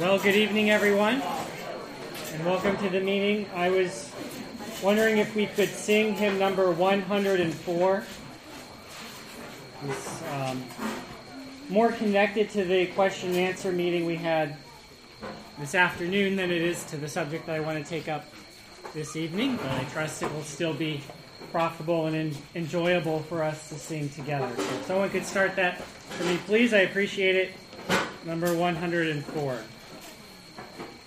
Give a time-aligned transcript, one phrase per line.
[0.00, 1.20] Well, good evening, everyone,
[2.32, 3.46] and welcome to the meeting.
[3.54, 4.10] I was
[4.82, 8.04] wondering if we could sing hymn number 104.
[9.86, 10.64] It's um,
[11.68, 14.56] more connected to the question and answer meeting we had
[15.58, 18.24] this afternoon than it is to the subject that I want to take up
[18.94, 21.02] this evening, but I trust it will still be
[21.52, 24.50] profitable and enjoyable for us to sing together.
[24.56, 27.50] So if someone could start that for me, please, I appreciate it.
[28.24, 29.60] Number 104.
[30.60, 30.99] Thank you.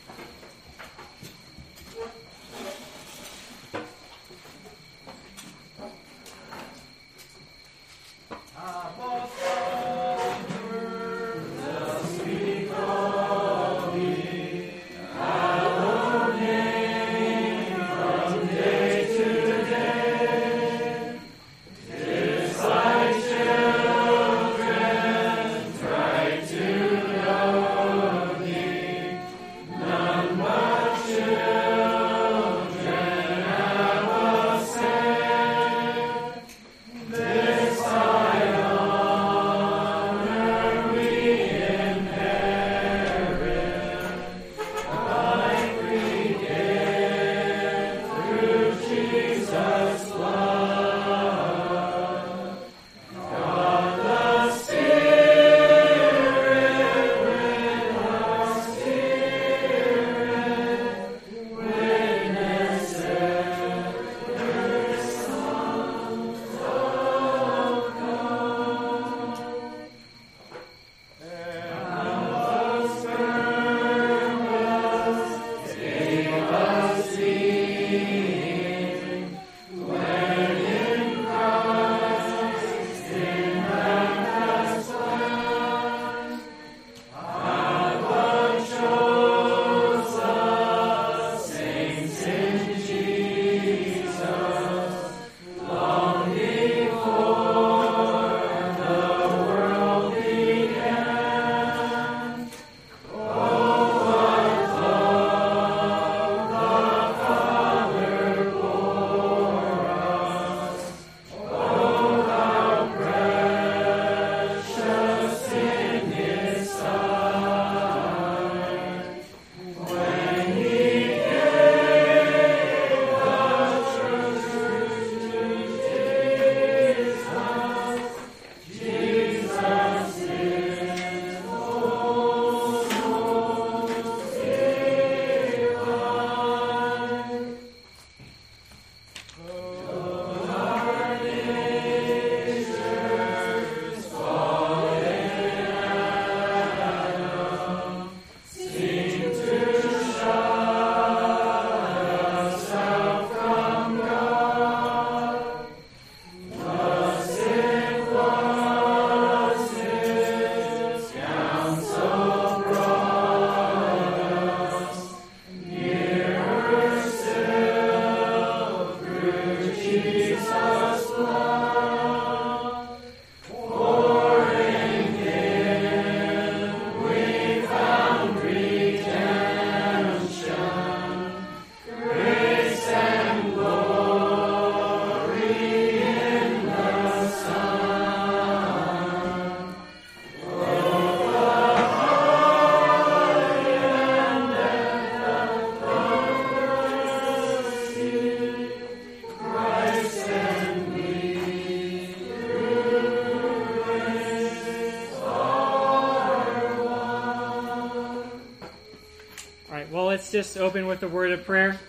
[210.31, 211.79] Just open with a word of prayer.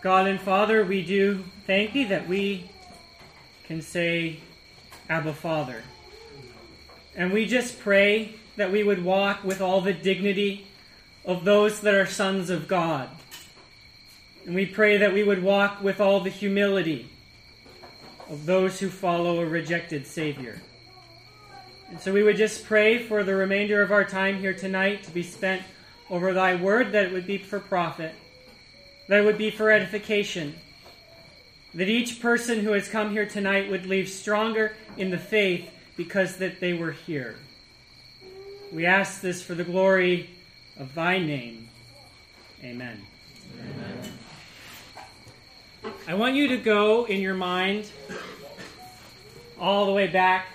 [0.00, 2.70] God and Father, we do thank Thee that we
[3.64, 4.40] can say,
[5.10, 5.82] Abba Father.
[7.14, 10.66] And we just pray that we would walk with all the dignity
[11.26, 13.10] of those that are sons of God.
[14.46, 17.10] And we pray that we would walk with all the humility
[18.30, 20.62] of those who follow a rejected Savior.
[21.90, 25.10] And so we would just pray for the remainder of our time here tonight to
[25.10, 25.62] be spent
[26.10, 28.14] over thy word that it would be for profit,
[29.08, 30.54] that it would be for edification,
[31.72, 36.36] that each person who has come here tonight would leave stronger in the faith because
[36.38, 37.36] that they were here.
[38.72, 40.30] We ask this for the glory
[40.78, 41.68] of thy name.
[42.62, 43.00] Amen.
[43.58, 44.00] Amen.
[46.06, 47.90] I want you to go in your mind
[49.58, 50.46] all the way back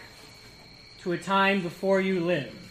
[1.02, 2.65] to a time before you lived.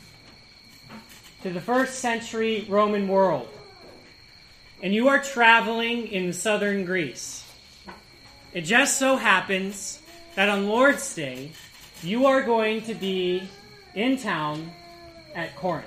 [1.45, 3.47] To the first century Roman world,
[4.83, 7.45] and you are traveling in southern Greece.
[8.55, 10.01] It just so happens
[10.37, 11.53] that on Lord's Day,
[12.03, 13.47] you are going to be
[13.95, 14.73] in town
[15.35, 15.85] at Corinth.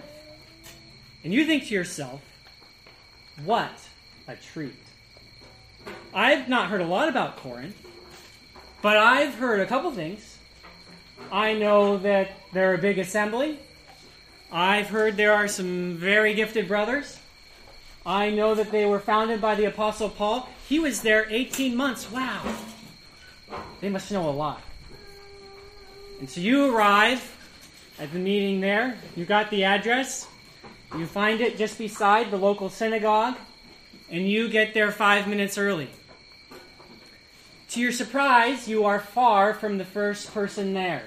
[1.23, 2.21] And you think to yourself,
[3.43, 3.73] what
[4.27, 4.75] a treat.
[6.13, 7.83] I've not heard a lot about Corinth,
[8.83, 10.37] but I've heard a couple things.
[11.31, 13.57] I know that they're a big assembly.
[14.51, 17.19] I've heard there are some very gifted brothers.
[18.05, 20.47] I know that they were founded by the Apostle Paul.
[20.69, 22.09] He was there 18 months.
[22.09, 22.55] Wow.
[23.81, 24.61] They must know a lot.
[26.19, 27.21] And so you arrive
[27.99, 28.97] at the meeting there.
[29.15, 30.27] You got the address.
[30.95, 33.35] You find it just beside the local synagogue.
[34.09, 35.89] And you get there five minutes early.
[37.71, 41.03] To your surprise, you are far from the first person there.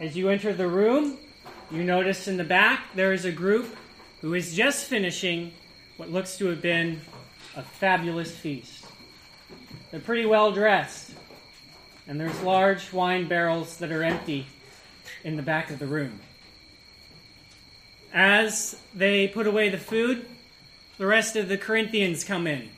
[0.00, 1.18] As you enter the room,
[1.72, 3.74] you notice in the back there is a group
[4.20, 5.52] who is just finishing
[5.96, 7.00] what looks to have been
[7.56, 8.84] a fabulous feast.
[9.90, 11.14] They're pretty well dressed,
[12.06, 14.46] and there's large wine barrels that are empty
[15.24, 16.20] in the back of the room.
[18.12, 20.26] As they put away the food,
[20.98, 22.68] the rest of the Corinthians come in.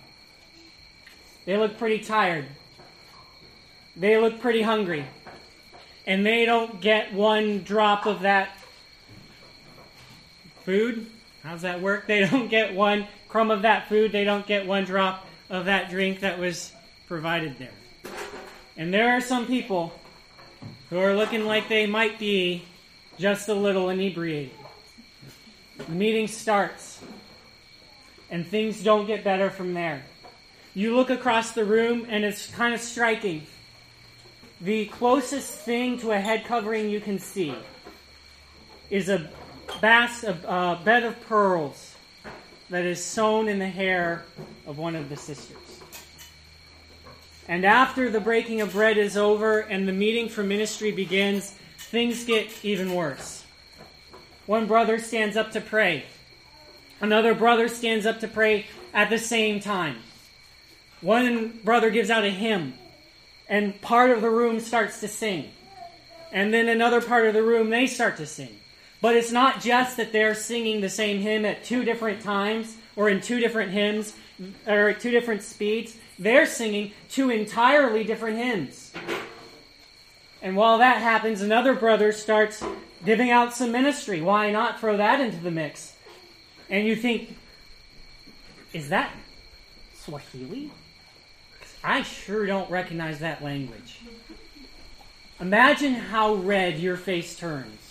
[1.46, 2.46] They look pretty tired.
[3.96, 5.04] They look pretty hungry.
[6.06, 8.56] And they don't get one drop of that
[10.64, 11.06] food.
[11.42, 12.06] How's that work?
[12.06, 14.12] They don't get one crumb of that food.
[14.12, 16.72] They don't get one drop of that drink that was
[17.06, 18.12] provided there.
[18.76, 19.92] And there are some people
[20.90, 22.64] who are looking like they might be
[23.18, 24.52] just a little inebriated.
[25.76, 27.00] The meeting starts,
[28.30, 30.04] and things don't get better from there.
[30.74, 33.46] You look across the room, and it's kind of striking.
[34.60, 37.54] The closest thing to a head covering you can see
[38.90, 39.28] is a,
[39.80, 41.94] bas- a, a bed of pearls
[42.70, 44.24] that is sewn in the hair
[44.66, 45.56] of one of the sisters.
[47.46, 52.24] And after the breaking of bread is over and the meeting for ministry begins, things
[52.24, 53.44] get even worse.
[54.46, 56.04] One brother stands up to pray.
[57.00, 59.96] Another brother stands up to pray at the same time.
[61.00, 62.74] One brother gives out a hymn,
[63.46, 65.50] and part of the room starts to sing.
[66.32, 68.58] And then another part of the room, they start to sing.
[69.04, 73.10] But it's not just that they're singing the same hymn at two different times or
[73.10, 74.14] in two different hymns
[74.66, 75.98] or at two different speeds.
[76.18, 78.94] They're singing two entirely different hymns.
[80.40, 82.64] And while that happens, another brother starts
[83.04, 84.22] giving out some ministry.
[84.22, 85.94] Why not throw that into the mix?
[86.70, 87.36] And you think,
[88.72, 89.12] is that
[89.96, 90.70] Swahili?
[91.84, 94.00] I sure don't recognize that language.
[95.40, 97.83] Imagine how red your face turns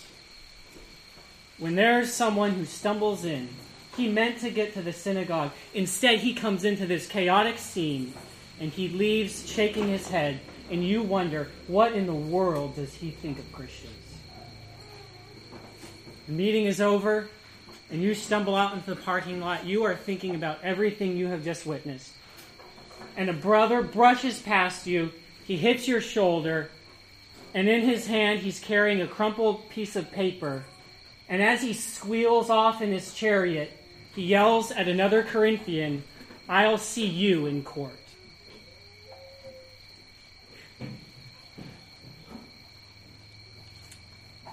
[1.64, 3.48] when there's someone who stumbles in
[3.96, 5.52] he meant to get to the synagogue.
[5.74, 8.14] Instead, he comes into this chaotic scene
[8.60, 13.12] and he leaves shaking his head, and you wonder, what in the world does he
[13.12, 13.94] think of Christians?
[16.28, 17.30] The meeting is over,
[17.90, 19.66] and you stumble out into the parking lot.
[19.66, 22.12] You are thinking about everything you have just witnessed.
[23.16, 25.12] And a brother brushes past you,
[25.46, 26.70] he hits your shoulder,
[27.54, 30.66] and in his hand, he's carrying a crumpled piece of paper.
[31.30, 33.72] And as he squeals off in his chariot,
[34.16, 36.04] he yells at another Corinthian,
[36.48, 38.00] I'll see you in court.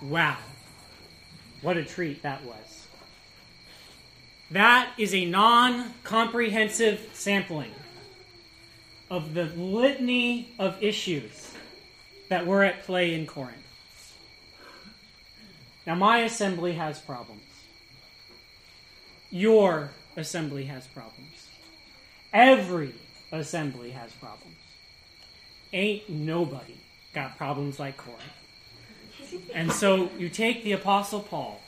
[0.02, 0.38] Wow.
[1.62, 2.86] What a treat that was.
[4.50, 7.72] That is a non comprehensive sampling
[9.10, 11.52] of the litany of issues
[12.28, 13.69] that were at play in Corinth.
[15.86, 17.42] Now, my assembly has problems.
[19.30, 21.48] Your assembly has problems.
[22.32, 22.94] Every
[23.32, 24.56] assembly has problems.
[25.72, 26.74] Ain't nobody
[27.14, 28.22] got problems like Corinth.
[29.54, 31.60] And so you take the Apostle Paul,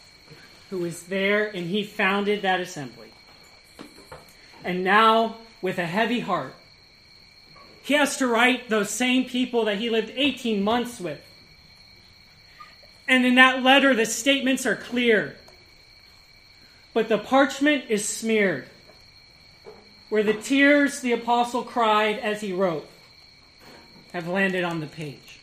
[0.70, 3.08] who was there and he founded that assembly.
[4.64, 6.54] And now, with a heavy heart,
[7.82, 11.20] he has to write those same people that he lived 18 months with.
[13.12, 15.36] And in that letter, the statements are clear
[16.94, 18.66] but the parchment is smeared,
[20.08, 22.88] where the tears the apostle cried as he wrote
[24.14, 25.40] have landed on the page.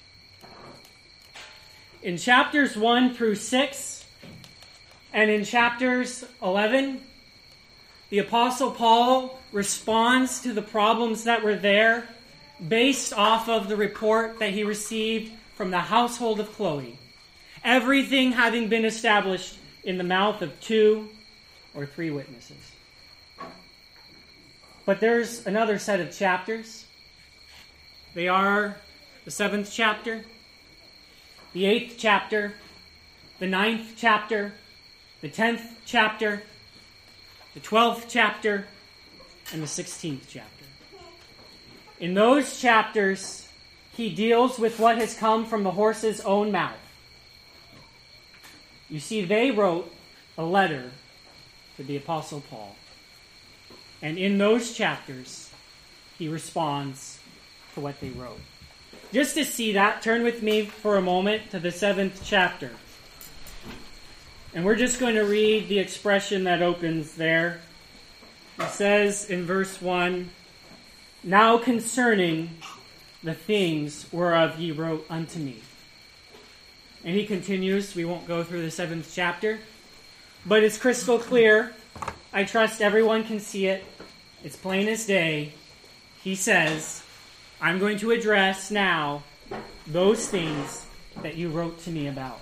[2.01, 4.05] In chapters 1 through 6,
[5.11, 7.01] and in chapters 11,
[8.11, 12.07] the Apostle Paul responds to the problems that were there
[12.67, 16.98] based off of the report that he received from the household of Chloe.
[17.63, 21.09] Everything having been established in the mouth of two
[21.73, 22.71] or three witnesses.
[24.85, 26.85] But there's another set of chapters.
[28.15, 28.77] They are
[29.25, 30.23] the seventh chapter,
[31.53, 32.53] the eighth chapter,
[33.37, 34.53] the ninth chapter,
[35.21, 36.41] the tenth chapter,
[37.53, 38.65] the twelfth chapter,
[39.53, 40.65] and the sixteenth chapter.
[41.99, 43.47] In those chapters,
[43.93, 46.77] he deals with what has come from the horse's own mouth.
[48.89, 49.93] You see, they wrote
[50.37, 50.91] a letter
[51.77, 52.75] to the Apostle Paul.
[54.01, 55.51] And in those chapters,
[56.17, 57.19] he responds
[57.73, 58.39] to what they wrote.
[59.11, 62.71] Just to see that, turn with me for a moment to the seventh chapter.
[64.53, 67.61] And we're just going to read the expression that opens there.
[68.59, 70.29] It says in verse 1
[71.23, 72.49] Now concerning
[73.23, 75.61] the things whereof ye wrote unto me.
[77.03, 79.59] And he continues, we won't go through the seventh chapter,
[80.45, 81.73] but it's crystal clear.
[82.33, 83.83] I trust everyone can see it.
[84.43, 85.53] It's plain as day.
[86.21, 87.03] He says,
[87.61, 89.23] I'm going to address now
[89.87, 90.85] those things
[91.21, 92.39] that you wrote to me about.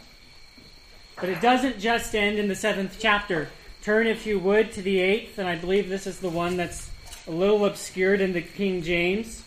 [1.16, 3.50] But it doesn't just end in the seventh chapter.
[3.82, 6.90] Turn, if you would, to the eighth, and I believe this is the one that's
[7.28, 9.44] a little obscured in the King James.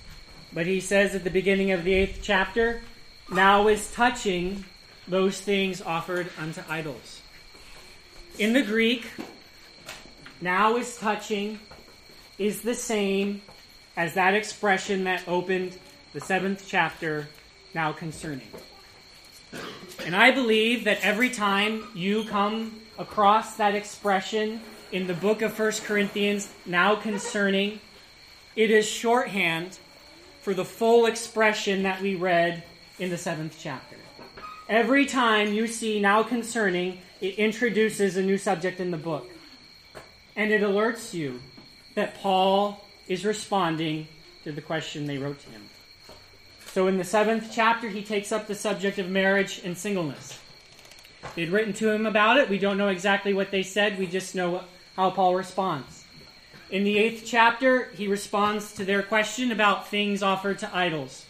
[0.52, 2.80] But he says at the beginning of the eighth chapter,
[3.30, 4.64] now is touching
[5.10, 7.20] those things offered unto idols.
[8.38, 9.06] In the Greek,
[10.40, 11.58] now is touching
[12.38, 13.42] is the same
[13.96, 15.76] as that expression that opened
[16.14, 17.28] the seventh chapter,
[17.74, 18.48] now concerning.
[20.06, 24.60] And I believe that every time you come across that expression
[24.92, 27.80] in the book of 1 Corinthians, now concerning,
[28.56, 29.78] it is shorthand
[30.40, 32.62] for the full expression that we read
[32.98, 33.99] in the seventh chapter.
[34.70, 39.28] Every time you see now concerning, it introduces a new subject in the book.
[40.36, 41.40] And it alerts you
[41.96, 44.06] that Paul is responding
[44.44, 45.68] to the question they wrote to him.
[46.66, 50.38] So in the seventh chapter, he takes up the subject of marriage and singleness.
[51.34, 52.48] They'd written to him about it.
[52.48, 54.62] We don't know exactly what they said, we just know
[54.94, 56.04] how Paul responds.
[56.70, 61.26] In the eighth chapter, he responds to their question about things offered to idols.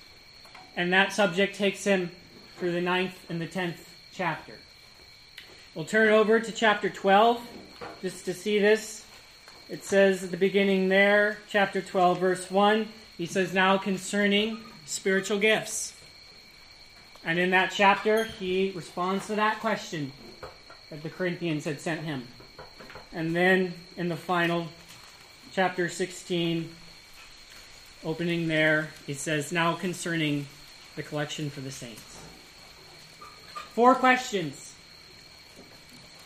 [0.77, 2.11] And that subject takes him
[2.61, 4.53] through the ninth and the tenth chapter.
[5.75, 7.41] We'll turn over to chapter 12
[8.03, 9.07] just to see this.
[9.71, 12.87] It says at the beginning there, chapter 12, verse 1,
[13.17, 15.95] he says, Now concerning spiritual gifts.
[17.25, 20.13] And in that chapter, he responds to that question
[20.91, 22.29] that the Corinthians had sent him.
[23.15, 24.67] And then in the final
[25.53, 26.69] chapter 16,
[28.05, 30.47] opening there, he says, Now concerning
[30.97, 32.10] the collection for the saints.
[33.75, 34.75] Four questions,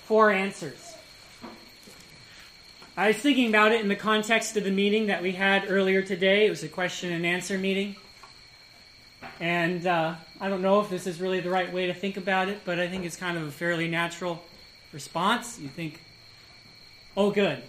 [0.06, 0.94] four answers.
[2.96, 6.00] I was thinking about it in the context of the meeting that we had earlier
[6.00, 6.46] today.
[6.46, 7.96] It was a question and answer meeting.
[9.40, 12.48] And uh, I don't know if this is really the right way to think about
[12.48, 14.42] it, but I think it's kind of a fairly natural
[14.92, 15.58] response.
[15.58, 16.00] You think,
[17.14, 17.62] oh, good.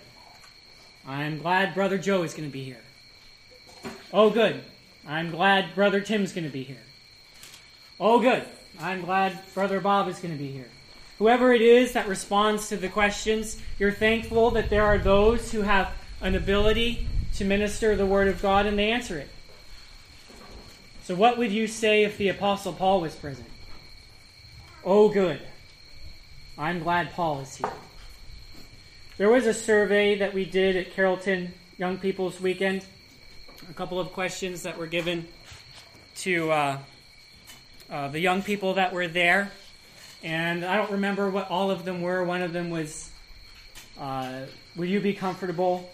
[1.06, 2.82] I'm glad Brother Joe is going to be here.
[4.14, 4.64] Oh, good.
[5.06, 6.84] I'm glad Brother Tim's going to be here.
[8.00, 8.46] Oh, good.
[8.80, 10.70] I'm glad Brother Bob is going to be here.
[11.18, 15.62] Whoever it is that responds to the questions, you're thankful that there are those who
[15.62, 19.30] have an ability to minister the Word of God and they answer it.
[21.04, 23.48] So, what would you say if the Apostle Paul was present?
[24.84, 25.40] Oh, good.
[26.58, 27.72] I'm glad Paul is here.
[29.18, 32.86] There was a survey that we did at Carrollton Young People's Weekend.
[33.70, 35.28] A couple of questions that were given
[36.18, 36.78] to uh,
[37.90, 39.52] uh, the young people that were there.
[40.24, 42.24] And I don't remember what all of them were.
[42.24, 43.12] One of them was
[44.00, 44.42] uh,
[44.76, 45.90] Will you be comfortable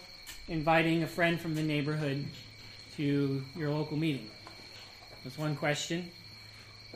[0.48, 2.24] inviting a friend from the neighborhood
[2.96, 4.28] to your local meeting?
[5.24, 6.10] Was one question.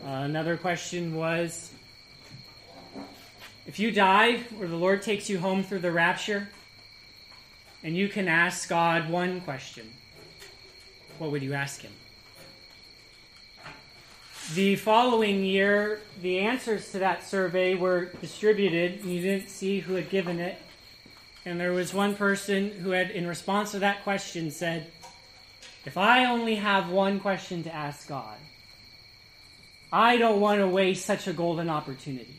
[0.02, 1.70] Uh, another question was
[3.66, 6.48] If you die or the Lord takes you home through the rapture,
[7.84, 9.92] and you can ask God one question,
[11.18, 11.92] what would you ask Him?
[14.54, 19.04] The following year, the answers to that survey were distributed.
[19.04, 20.56] You didn't see who had given it.
[21.44, 24.92] And there was one person who had, in response to that question, said,
[25.84, 28.36] If I only have one question to ask God,
[29.92, 32.36] I don't want to waste such a golden opportunity.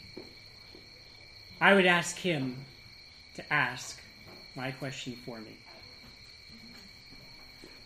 [1.60, 2.56] I would ask Him
[3.36, 4.00] to ask
[4.56, 5.58] my question for me.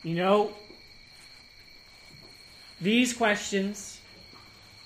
[0.04, 0.52] You know,
[2.80, 4.01] these questions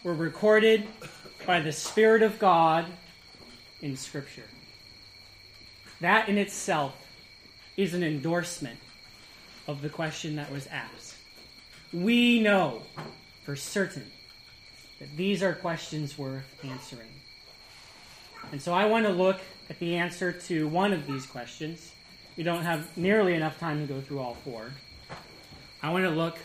[0.05, 0.87] were recorded
[1.47, 2.85] by the Spirit of God
[3.81, 4.45] in Scripture.
[5.99, 6.95] that in itself
[7.75, 8.79] is an endorsement
[9.67, 11.15] of the question that was asked.
[11.91, 12.83] We know
[13.43, 14.11] for certain
[14.99, 17.09] that these are questions worth answering.
[18.51, 21.91] And so I want to look at the answer to one of these questions.
[22.37, 24.69] We don't have nearly enough time to go through all four.
[25.81, 26.37] I want to look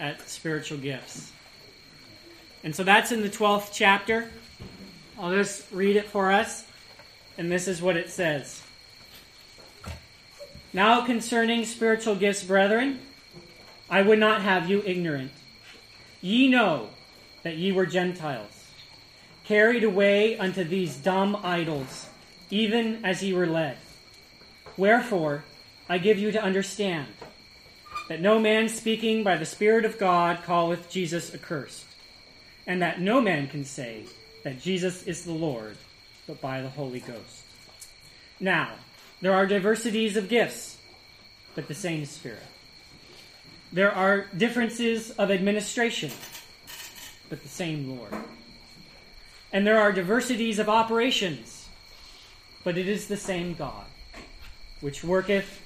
[0.00, 1.32] at spiritual gifts.
[2.64, 4.30] And so that's in the 12th chapter.
[5.18, 6.64] I'll just read it for us.
[7.38, 8.62] And this is what it says.
[10.72, 13.00] Now concerning spiritual gifts, brethren,
[13.90, 15.32] I would not have you ignorant.
[16.20, 16.88] Ye know
[17.42, 18.66] that ye were Gentiles,
[19.44, 22.08] carried away unto these dumb idols,
[22.48, 23.76] even as ye were led.
[24.76, 25.44] Wherefore,
[25.88, 27.08] I give you to understand
[28.08, 31.84] that no man speaking by the Spirit of God calleth Jesus accursed,
[32.66, 34.04] and that no man can say
[34.44, 35.76] that Jesus is the Lord
[36.26, 37.42] but by the Holy Ghost.
[38.38, 38.70] Now,
[39.20, 40.76] there are diversities of gifts,
[41.54, 42.42] but the same Spirit.
[43.72, 46.10] There are differences of administration,
[47.28, 48.12] but the same Lord.
[49.52, 51.68] And there are diversities of operations,
[52.64, 53.84] but it is the same God,
[54.80, 55.60] which worketh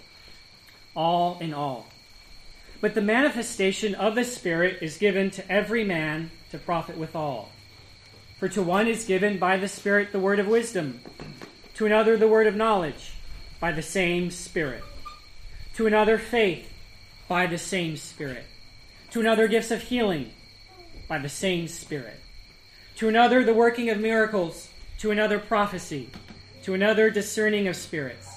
[0.95, 1.87] all in all.
[2.87, 7.51] But the manifestation of the Spirit is given to every man to profit withal.
[8.39, 11.01] For to one is given by the Spirit the word of wisdom,
[11.75, 13.15] to another the word of knowledge,
[13.59, 14.85] by the same Spirit,
[15.75, 16.73] to another faith,
[17.27, 18.45] by the same Spirit,
[19.11, 20.31] to another gifts of healing,
[21.09, 22.21] by the same Spirit,
[22.95, 26.09] to another the working of miracles, to another prophecy,
[26.63, 28.29] to another discerning of spirits,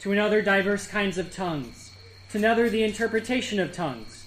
[0.00, 1.87] to another diverse kinds of tongues,
[2.30, 4.24] to another the interpretation of tongues.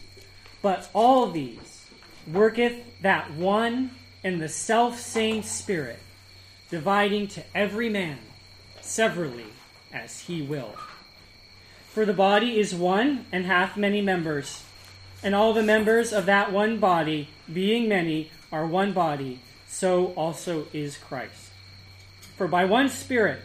[0.61, 1.85] But all these
[2.31, 3.91] worketh that one
[4.23, 5.99] and the self same Spirit,
[6.69, 8.19] dividing to every man
[8.81, 9.47] severally
[9.91, 10.75] as he will.
[11.89, 14.63] For the body is one and hath many members,
[15.23, 20.67] and all the members of that one body, being many, are one body, so also
[20.73, 21.49] is Christ.
[22.37, 23.41] For by one Spirit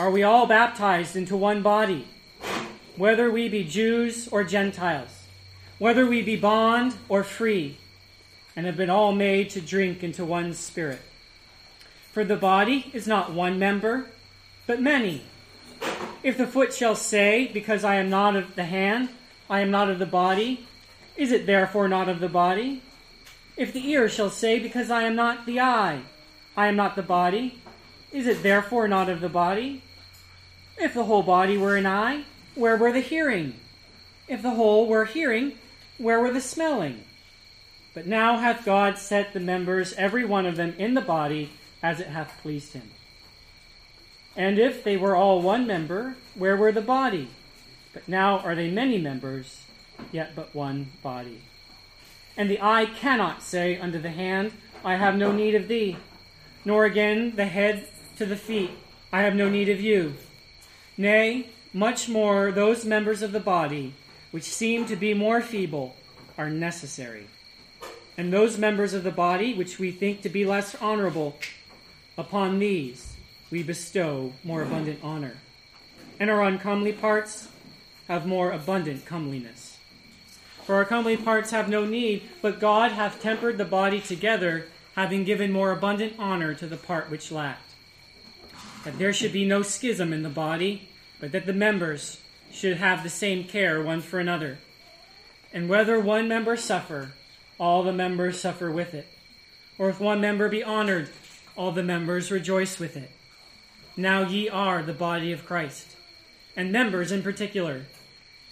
[0.00, 2.06] are we all baptized into one body,
[2.98, 5.26] whether we be Jews or Gentiles,
[5.78, 7.76] whether we be bond or free
[8.56, 11.00] and have been all made to drink into one spirit.
[12.12, 14.06] For the body is not one member,
[14.66, 15.22] but many.
[16.24, 19.10] If the foot shall say, Because I am not of the hand,
[19.48, 20.66] I am not of the body,
[21.16, 22.82] is it therefore not of the body?
[23.56, 26.02] If the ear shall say, Because I am not the eye,
[26.56, 27.60] I am not the body,
[28.10, 29.82] is it therefore not of the body?
[30.76, 32.24] If the whole body were an eye,
[32.58, 33.54] where were the hearing?
[34.26, 35.52] If the whole were hearing,
[35.96, 37.04] where were the smelling?
[37.94, 42.00] But now hath God set the members, every one of them, in the body as
[42.00, 42.90] it hath pleased him.
[44.36, 47.28] And if they were all one member, where were the body?
[47.92, 49.62] But now are they many members,
[50.12, 51.40] yet but one body.
[52.36, 54.52] And the eye cannot say unto the hand,
[54.84, 55.96] I have no need of thee,
[56.64, 58.70] nor again the head to the feet,
[59.12, 60.14] I have no need of you.
[60.96, 63.94] Nay, much more those members of the body
[64.30, 65.96] which seem to be more feeble
[66.36, 67.26] are necessary
[68.18, 71.38] and those members of the body which we think to be less honorable,
[72.18, 73.16] upon these
[73.48, 75.36] we bestow more abundant honor.
[76.18, 77.48] And our uncomely parts
[78.08, 79.78] have more abundant comeliness.
[80.64, 85.22] For our comely parts have no need, but God hath tempered the body together, having
[85.22, 87.70] given more abundant honor to the part which lacked.
[88.84, 90.88] That there should be no schism in the body,
[91.20, 94.58] but that the members should have the same care one for another.
[95.52, 97.12] And whether one member suffer,
[97.58, 99.06] all the members suffer with it.
[99.78, 101.08] Or if one member be honored,
[101.56, 103.10] all the members rejoice with it.
[103.96, 105.96] Now ye are the body of Christ,
[106.56, 107.82] and members in particular.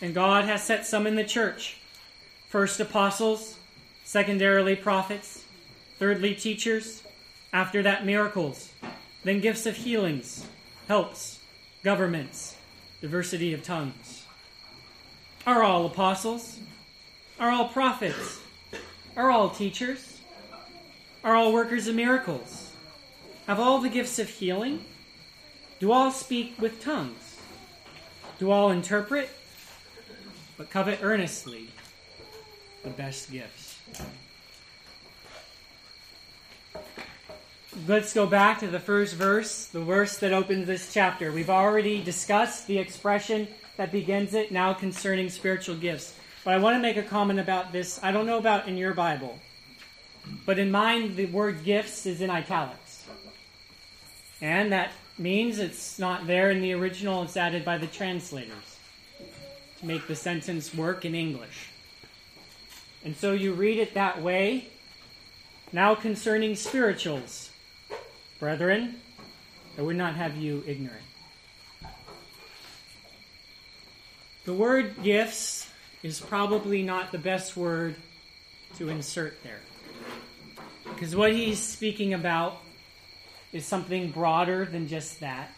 [0.01, 1.79] And God has set some in the church
[2.49, 3.57] first apostles,
[4.05, 5.45] secondarily prophets,
[5.99, 7.03] thirdly teachers,
[7.53, 8.71] after that miracles,
[9.25, 10.47] then gifts of healings,
[10.89, 11.41] helps,
[11.83, 12.56] governments,
[13.07, 14.25] diversity of tongues.
[15.47, 16.59] Are all apostles?
[17.39, 18.41] Are all prophets?
[19.17, 20.19] Are all teachers?
[21.23, 22.73] Are all workers of miracles?
[23.47, 24.85] Have all the gifts of healing?
[25.79, 27.37] Do all speak with tongues?
[28.41, 29.31] Do all interpret?
[30.57, 31.69] But covet earnestly
[32.83, 33.79] the best gifts.
[37.85, 41.31] Let's go back to the first verse, the verse that opens this chapter.
[41.31, 46.15] We've already discussed the expression that begins it now concerning spiritual gifts.
[46.43, 48.03] But I want to make a comment about this.
[48.03, 49.39] I don't know about in your Bible,
[50.47, 53.05] but in mine, the word gifts is in italics.
[54.41, 55.59] And that means.
[55.59, 58.79] It's not there in the original, it's added by the translators
[59.81, 61.69] to make the sentence work in English.
[63.05, 64.69] And so you read it that way.
[65.73, 67.51] Now concerning spirituals,
[68.39, 68.97] brethren,
[69.79, 71.03] I would not have you ignorant.
[74.45, 75.69] The word gifts
[76.03, 77.97] is probably not the best word
[78.77, 79.61] to insert there.
[80.85, 82.59] Because what he's speaking about
[83.53, 85.51] is something broader than just that.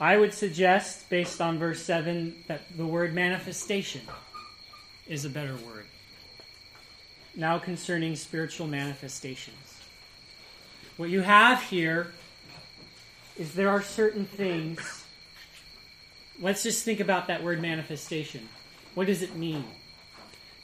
[0.00, 4.02] I would suggest, based on verse 7, that the word manifestation
[5.06, 5.86] is a better word.
[7.36, 9.71] Now, concerning spiritual manifestations.
[10.96, 12.12] What you have here
[13.38, 15.02] is there are certain things
[16.42, 18.48] Let's just think about that word manifestation.
[18.94, 19.64] What does it mean?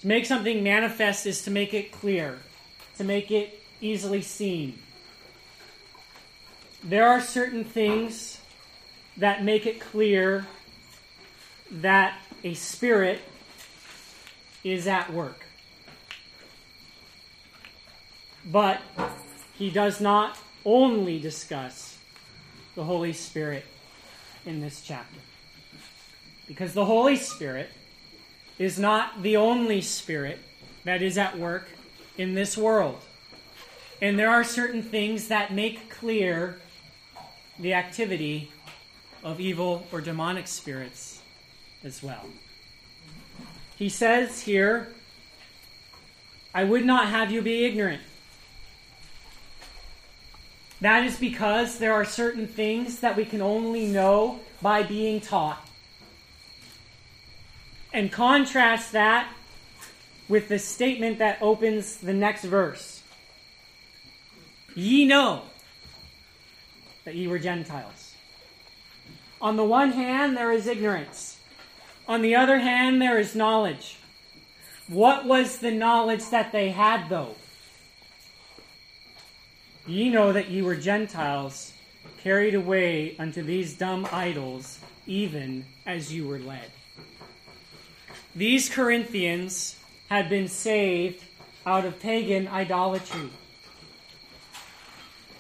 [0.01, 2.41] To make something manifest is to make it clear,
[2.97, 4.79] to make it easily seen.
[6.83, 8.41] There are certain things
[9.19, 10.47] that make it clear
[11.71, 13.21] that a spirit
[14.65, 15.45] is at work.
[18.45, 18.81] But
[19.59, 21.99] he does not only discuss
[22.77, 23.65] the Holy Spirit
[24.47, 25.19] in this chapter.
[26.47, 27.71] Because the Holy Spirit
[28.59, 30.39] is not the only spirit
[30.85, 31.69] that is at work
[32.17, 33.01] in this world.
[34.01, 36.61] And there are certain things that make clear
[37.59, 38.51] the activity
[39.25, 41.21] of evil or demonic spirits
[41.83, 42.27] as well.
[43.77, 44.89] He says here,
[46.55, 48.03] I would not have you be ignorant.
[50.81, 55.65] That is because there are certain things that we can only know by being taught
[57.93, 59.33] and contrast that
[60.29, 62.99] with the statement that opens the next verse
[64.79, 65.43] Ye know
[67.05, 68.15] that ye were Gentiles.
[69.41, 71.41] On the one hand, there is ignorance.
[72.07, 73.97] On the other hand, there is knowledge.
[74.87, 77.35] What was the knowledge that they had, though?
[79.89, 81.73] Ye know that ye were Gentiles,
[82.23, 86.71] carried away unto these dumb idols, even as you were led.
[88.37, 89.77] These Corinthians
[90.11, 91.25] had been saved
[91.65, 93.31] out of pagan idolatry.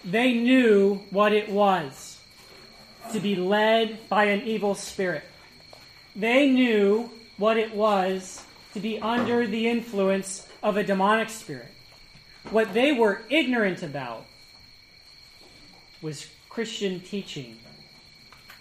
[0.02, 2.18] They knew what it was
[3.12, 5.24] to be led by an evil spirit.
[6.16, 11.68] They knew what it was to be under the influence of a demonic spirit.
[12.50, 14.24] What they were ignorant about
[16.00, 17.56] was Christian teaching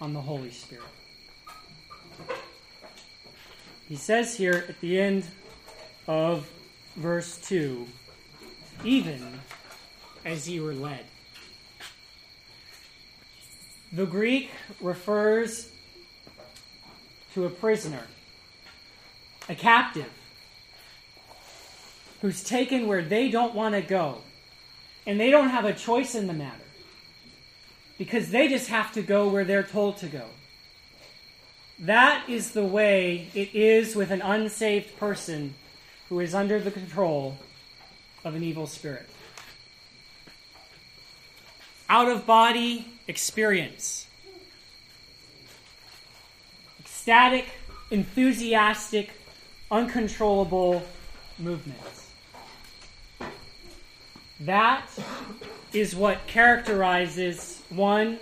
[0.00, 0.84] on the Holy Spirit.
[3.88, 5.24] He says here at the end
[6.06, 6.50] of
[6.96, 7.86] verse 2
[8.84, 9.40] even
[10.24, 11.04] as ye were led.
[13.92, 15.70] The Greek refers
[17.34, 18.06] to a prisoner,
[19.48, 20.10] a captive,
[22.20, 24.18] who's taken where they don't want to go.
[25.06, 26.67] And they don't have a choice in the matter
[27.98, 30.24] because they just have to go where they're told to go.
[31.80, 35.54] That is the way it is with an unsaved person
[36.08, 37.36] who is under the control
[38.24, 39.08] of an evil spirit.
[41.88, 44.06] Out of body experience.
[46.80, 47.46] Ecstatic,
[47.90, 49.10] enthusiastic,
[49.70, 50.82] uncontrollable
[51.38, 52.10] movements.
[54.40, 54.86] That
[55.72, 58.18] is what characterizes one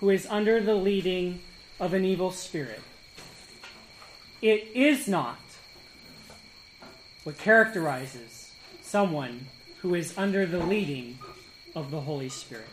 [0.00, 1.40] who is under the leading
[1.78, 2.80] of an evil spirit.
[4.42, 5.38] It is not
[7.24, 9.46] what characterizes someone
[9.80, 11.18] who is under the leading
[11.74, 12.68] of the Holy Spirit.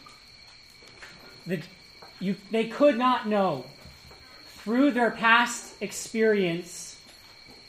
[1.46, 1.62] The,
[2.20, 3.66] you, they could not know
[4.48, 6.98] through their past experience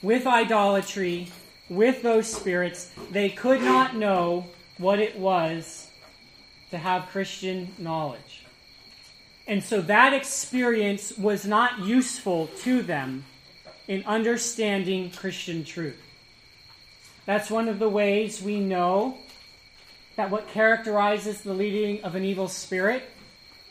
[0.01, 1.27] with idolatry,
[1.69, 4.45] with those spirits, they could not know
[4.77, 5.89] what it was
[6.71, 8.38] to have Christian knowledge.
[9.49, 13.25] And so that experience was not useful to them
[13.87, 15.99] in understanding Christian truth.
[17.25, 19.17] That's one of the ways we know
[20.17, 23.09] that what characterizes the leading of an evil spirit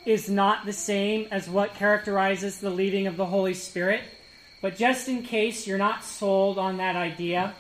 [0.04, 4.02] is not the same as what characterizes the leading of the Holy Spirit.
[4.60, 7.54] But just in case you're not sold on that idea,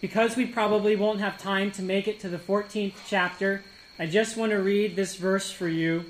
[0.00, 3.62] because we probably won't have time to make it to the 14th chapter,
[3.96, 6.04] I just want to read this verse for you.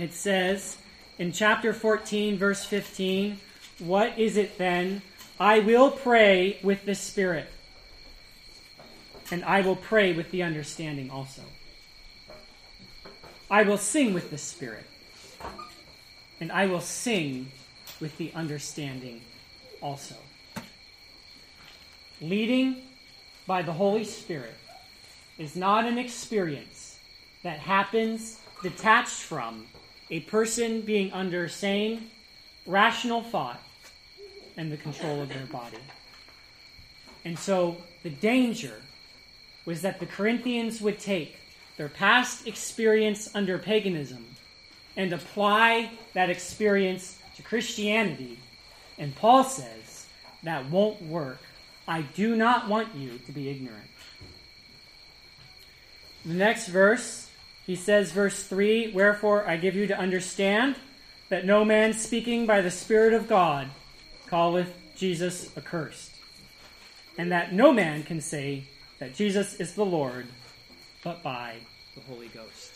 [0.00, 0.78] It says
[1.18, 3.38] in chapter 14, verse 15,
[3.80, 5.02] what is it then?
[5.38, 7.48] I will pray with the Spirit,
[9.30, 11.42] and I will pray with the understanding also.
[13.50, 14.86] I will sing with the Spirit,
[16.40, 17.52] and I will sing
[18.00, 19.20] with the understanding
[19.82, 20.16] also.
[22.22, 22.82] Leading
[23.46, 24.54] by the Holy Spirit
[25.38, 26.98] is not an experience
[27.42, 29.66] that happens detached from
[30.10, 32.10] a person being under sane,
[32.66, 33.60] rational thought
[34.56, 35.78] and the control of their body.
[37.24, 38.80] And so the danger
[39.64, 41.36] was that the Corinthians would take
[41.76, 44.24] their past experience under paganism
[44.96, 48.38] and apply that experience to Christianity.
[48.98, 50.06] And Paul says
[50.42, 51.40] that won't work.
[51.86, 53.86] I do not want you to be ignorant.
[56.24, 57.19] The next verse,
[57.70, 60.74] he says, verse 3 Wherefore I give you to understand
[61.28, 63.68] that no man speaking by the Spirit of God
[64.28, 66.10] calleth Jesus accursed,
[67.16, 68.64] and that no man can say
[68.98, 70.26] that Jesus is the Lord
[71.04, 71.58] but by
[71.94, 72.72] the Holy Ghost.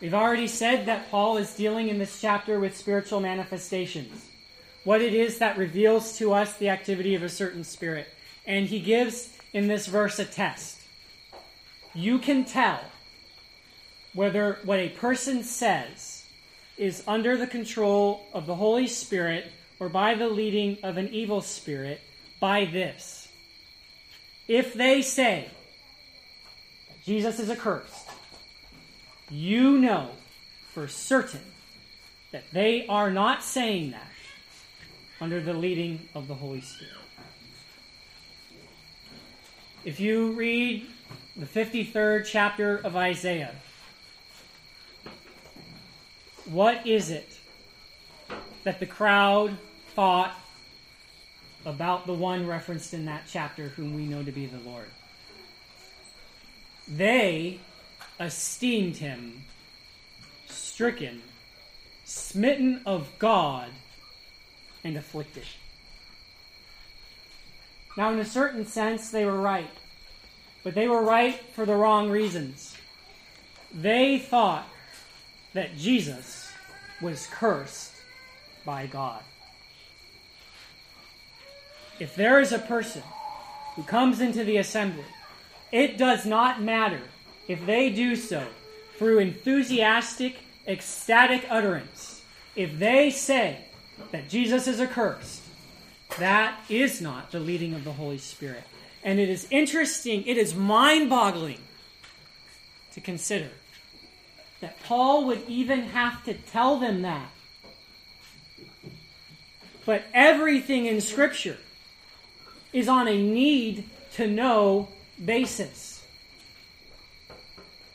[0.00, 4.26] We've already said that Paul is dealing in this chapter with spiritual manifestations,
[4.82, 8.08] what it is that reveals to us the activity of a certain spirit.
[8.44, 10.80] And he gives in this verse a test.
[11.94, 12.80] You can tell
[14.16, 16.24] whether what a person says
[16.78, 21.42] is under the control of the Holy Spirit or by the leading of an evil
[21.42, 22.00] spirit
[22.40, 23.28] by this.
[24.48, 25.50] If they say,
[27.04, 28.08] Jesus is accursed,
[29.30, 30.10] you know
[30.72, 31.40] for certain
[32.32, 34.12] that they are not saying that
[35.20, 36.94] under the leading of the Holy Spirit.
[39.84, 40.86] If you read
[41.36, 43.54] the 53rd chapter of Isaiah,
[46.46, 47.38] what is it
[48.64, 49.56] that the crowd
[49.94, 50.34] thought
[51.64, 54.88] about the one referenced in that chapter, whom we know to be the Lord?
[56.88, 57.58] They
[58.20, 59.42] esteemed him
[60.48, 61.22] stricken,
[62.04, 63.70] smitten of God,
[64.84, 65.44] and afflicted.
[67.96, 69.70] Now, in a certain sense, they were right,
[70.62, 72.76] but they were right for the wrong reasons.
[73.74, 74.68] They thought
[75.56, 76.50] that Jesus
[77.00, 77.92] was cursed
[78.64, 79.22] by God.
[81.98, 83.02] If there is a person
[83.74, 85.04] who comes into the assembly
[85.72, 87.00] it does not matter
[87.48, 88.46] if they do so
[88.96, 92.22] through enthusiastic, ecstatic utterance.
[92.54, 93.58] If they say
[94.12, 95.42] that Jesus is accursed,
[96.18, 98.64] that is not the leading of the Holy Spirit.
[99.02, 101.60] And it is interesting, it is mind boggling
[102.92, 103.50] to consider
[104.60, 107.30] that Paul would even have to tell them that.
[109.84, 111.58] But everything in Scripture
[112.72, 114.88] is on a need to know
[115.22, 116.04] basis.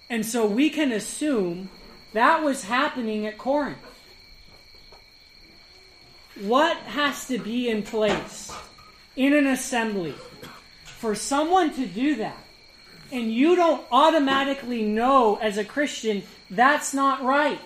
[0.09, 1.69] And so we can assume
[2.13, 3.77] that was happening at Corinth.
[6.39, 8.51] What has to be in place
[9.15, 10.15] in an assembly
[10.83, 12.43] for someone to do that?
[13.11, 17.59] And you don't automatically know as a Christian that's not right.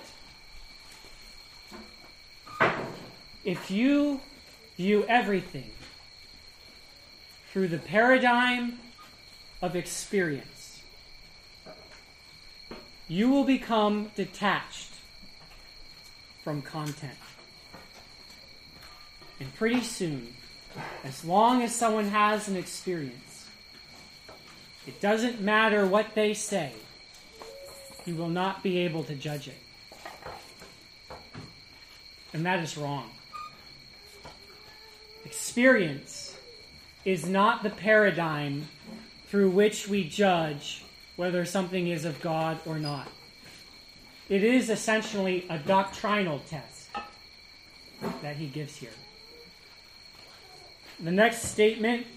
[3.43, 4.21] If you
[4.77, 5.69] view everything
[7.51, 8.79] through the paradigm
[9.61, 10.81] of experience.
[13.07, 14.91] You will become detached
[16.43, 17.13] from content.
[19.39, 20.33] And pretty soon,
[21.03, 23.34] as long as someone has an experience,
[24.87, 26.71] it doesn't matter what they say,
[28.05, 29.57] you will not be able to judge it.
[32.33, 33.09] And that is wrong.
[35.23, 36.37] Experience
[37.03, 38.67] is not the paradigm
[39.27, 40.83] through which we judge
[41.15, 43.07] whether something is of God or not.
[44.27, 46.89] It is essentially a doctrinal test
[48.21, 48.89] that he gives here.
[50.99, 52.07] The next statement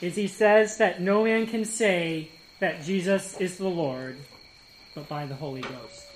[0.00, 2.28] is he says that no man can say
[2.60, 4.16] that Jesus is the Lord
[4.94, 6.06] but by the Holy Ghost.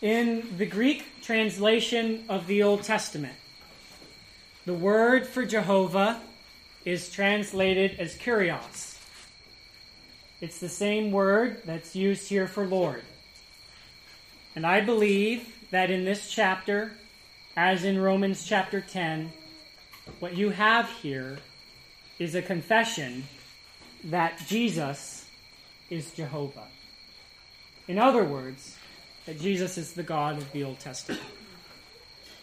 [0.00, 3.34] In the Greek translation of the Old Testament,
[4.64, 6.20] the word for Jehovah
[6.84, 8.98] is translated as kurios.
[10.40, 13.02] It's the same word that's used here for Lord.
[14.54, 16.92] And I believe that in this chapter,
[17.56, 19.32] as in Romans chapter 10,
[20.20, 21.38] what you have here
[22.18, 23.24] is a confession
[24.04, 25.26] that Jesus
[25.90, 26.66] is Jehovah.
[27.88, 28.76] In other words,
[29.26, 31.22] that Jesus is the God of the Old Testament.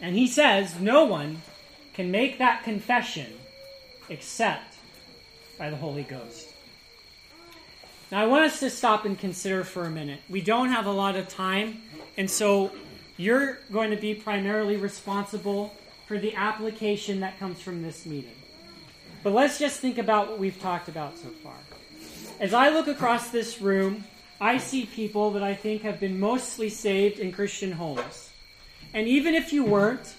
[0.01, 1.41] And he says no one
[1.93, 3.31] can make that confession
[4.09, 4.75] except
[5.57, 6.49] by the Holy Ghost.
[8.11, 10.19] Now, I want us to stop and consider for a minute.
[10.29, 11.81] We don't have a lot of time,
[12.15, 12.71] and so
[13.17, 15.75] you're going to be primarily responsible
[16.07, 18.35] for the application that comes from this meeting.
[19.23, 21.55] But let's just think about what we've talked about so far.
[22.39, 24.03] As I look across this room,
[24.41, 28.29] I see people that I think have been mostly saved in Christian homes.
[28.93, 30.13] And even if you weren't,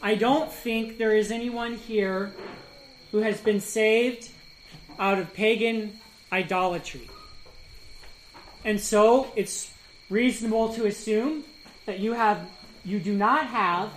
[0.00, 2.32] I don't think there is anyone here
[3.10, 4.30] who has been saved
[4.98, 5.98] out of pagan
[6.30, 7.08] idolatry.
[8.64, 9.72] And so it's
[10.08, 11.44] reasonable to assume
[11.86, 12.48] that you have
[12.84, 13.90] you do not have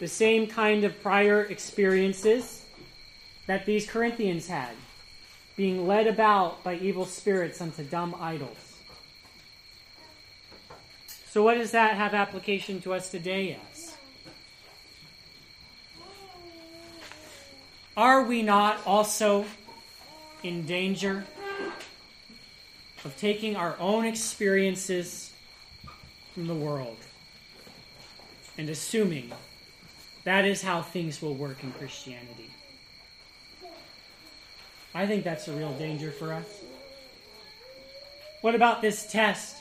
[0.00, 2.64] the same kind of prior experiences
[3.46, 4.74] that these Corinthians had,
[5.56, 8.76] being led about by evil spirits unto dumb idols.
[11.30, 13.96] So what does that have application to us today as?
[17.96, 19.44] Are we not also
[20.42, 21.24] in danger
[23.04, 25.32] of taking our own experiences
[26.32, 26.98] from the world
[28.56, 29.32] and assuming
[30.28, 32.50] that is how things will work in Christianity.
[34.94, 36.44] I think that's a real danger for us.
[38.42, 39.56] What about this test?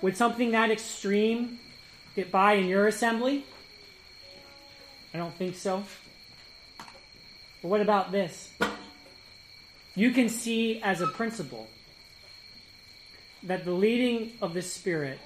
[0.00, 1.58] Would something that extreme
[2.14, 3.44] get by in your assembly?
[5.12, 5.82] I don't think so.
[6.78, 8.52] But what about this?
[9.96, 11.66] You can see as a principle
[13.42, 15.18] that the leading of the Spirit,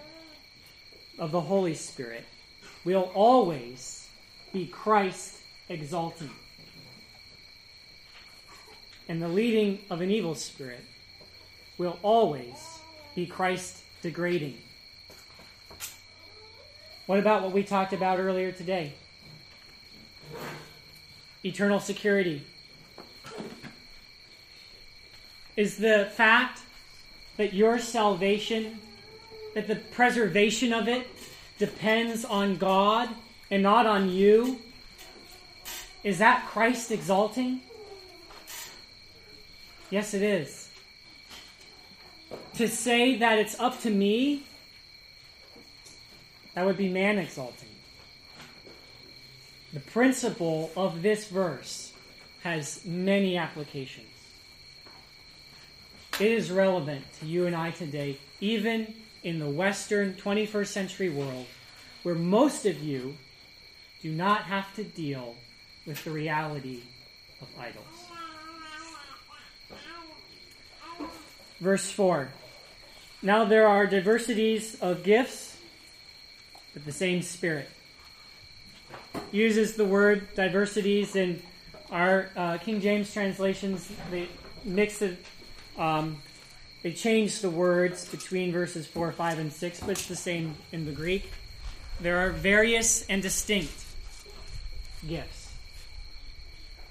[1.19, 2.25] of the Holy Spirit,
[2.85, 4.09] will always
[4.53, 5.37] be Christ
[5.69, 6.31] exalting.
[9.09, 10.85] And the leading of an evil spirit
[11.79, 12.79] will always
[13.15, 14.57] be Christ degrading.
[17.07, 18.93] What about what we talked about earlier today?
[21.45, 22.47] Eternal security.
[25.57, 26.61] Is the fact
[27.37, 28.79] that your salvation,
[29.55, 31.09] that the preservation of it,
[31.61, 33.09] depends on God
[33.51, 34.59] and not on you,
[36.03, 37.61] is that Christ exalting?
[39.91, 40.71] Yes, it is.
[42.55, 44.47] To say that it's up to me,
[46.55, 47.69] that would be man exalting.
[49.75, 51.93] The principle of this verse
[52.43, 54.07] has many applications.
[56.19, 61.47] It is relevant to you and I today, even in the Western 21st century world,
[62.03, 63.17] where most of you
[64.03, 65.37] do not have to deal
[65.87, 66.81] with the reality
[67.41, 67.85] of idols.
[71.61, 72.31] Verse 4
[73.23, 75.59] Now there are diversities of gifts,
[76.73, 77.69] but the same Spirit.
[79.33, 81.43] Uses the word diversities in
[81.91, 83.91] our uh, King James translations.
[84.11, 84.29] They
[84.65, 85.23] mix it
[85.77, 86.23] um,
[86.83, 90.87] they changed the words between verses 4, 5, and 6, but it's the same in
[90.87, 91.31] the Greek.
[92.01, 93.85] There are various and distinct
[95.07, 95.53] gifts.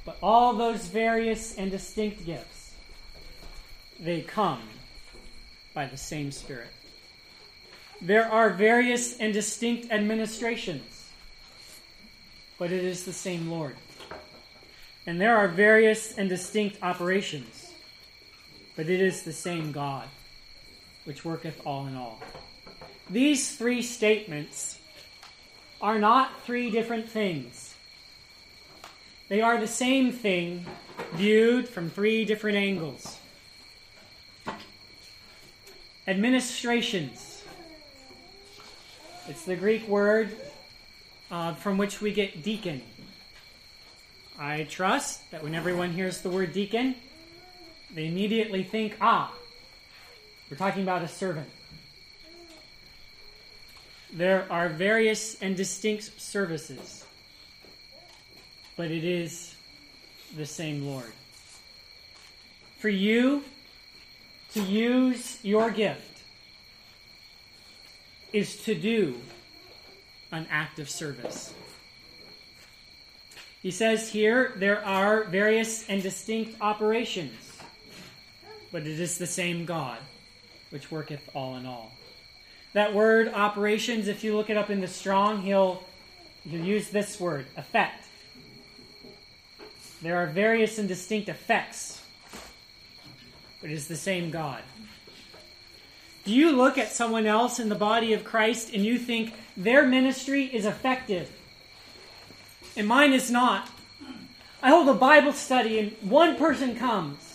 [0.05, 2.73] But all those various and distinct gifts,
[3.99, 4.61] they come
[5.73, 6.69] by the same Spirit.
[8.01, 11.09] There are various and distinct administrations,
[12.57, 13.75] but it is the same Lord.
[15.07, 17.58] And there are various and distinct operations
[18.79, 20.07] but it is the same God,
[21.03, 22.17] which worketh all in all.
[23.09, 24.79] These three statements
[25.81, 27.75] are not three different things.
[29.27, 30.65] They are the same thing
[31.15, 33.17] viewed from three different angles.
[36.07, 37.43] Administrations.
[39.27, 40.31] It's the Greek word
[41.29, 42.81] uh, from which we get deacon.
[44.39, 46.95] I trust that when everyone hears the word deacon,
[47.93, 49.33] they immediately think, ah,
[50.49, 51.49] we're talking about a servant.
[54.11, 57.05] There are various and distinct services,
[58.75, 59.55] but it is
[60.35, 61.11] the same Lord.
[62.79, 63.43] For you
[64.53, 66.21] to use your gift
[68.33, 69.19] is to do
[70.31, 71.53] an act of service.
[73.61, 77.48] He says here there are various and distinct operations
[78.71, 79.99] but it is the same God
[80.69, 81.91] which worketh all in all.
[82.73, 85.83] That word operations, if you look it up in the strong, he'll,
[86.47, 88.05] he'll use this word, effect.
[90.01, 92.01] There are various and distinct effects,
[93.59, 94.61] but it is the same God.
[96.25, 99.85] Do you look at someone else in the body of Christ and you think their
[99.87, 101.31] ministry is effective?
[102.77, 103.67] And mine is not.
[104.61, 107.28] I hold a Bible study and one person comes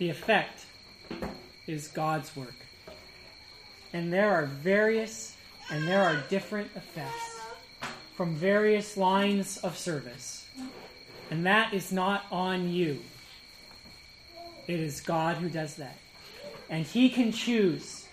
[0.00, 0.64] The effect
[1.66, 2.54] is God's work.
[3.92, 5.36] And there are various
[5.70, 7.38] and there are different effects
[8.16, 10.48] from various lines of service.
[11.30, 13.00] And that is not on you.
[14.66, 15.98] It is God who does that.
[16.70, 18.06] And He can choose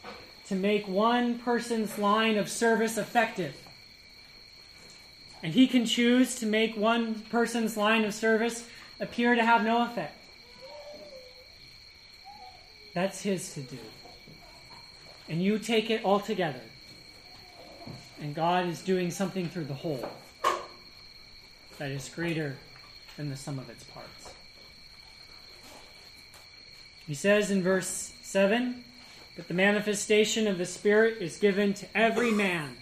[0.47, 3.55] to make one person's line of service effective.
[5.41, 8.67] And He can choose to make one person's line of service
[8.99, 10.16] appear to have no effect.
[12.97, 13.77] That's His to do.
[15.29, 16.63] And you take it all together.
[18.19, 20.09] And God is doing something through the whole
[21.77, 22.57] that is greater
[23.15, 24.31] than the sum of its parts.
[27.05, 28.83] He says in verse 7
[29.35, 32.77] that the manifestation of the Spirit is given to every man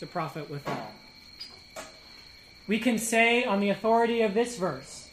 [0.00, 0.92] to profit withal.
[2.66, 5.03] We can say, on the authority of this verse,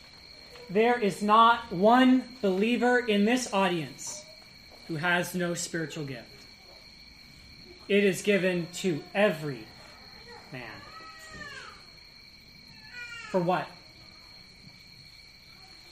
[0.72, 4.24] there is not one believer in this audience
[4.88, 6.28] who has no spiritual gift.
[7.90, 9.66] It is given to every
[10.54, 10.72] man.
[13.32, 13.68] For what?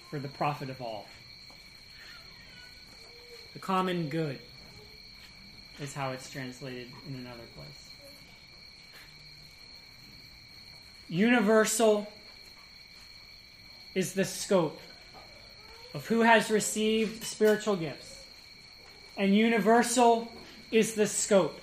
[0.09, 1.07] For the profit of all.
[3.53, 4.39] The common good
[5.81, 7.89] is how it's translated in another place.
[11.09, 12.07] Universal
[13.95, 14.79] is the scope
[15.93, 18.23] of who has received spiritual gifts.
[19.17, 20.31] And universal
[20.71, 21.59] is the scope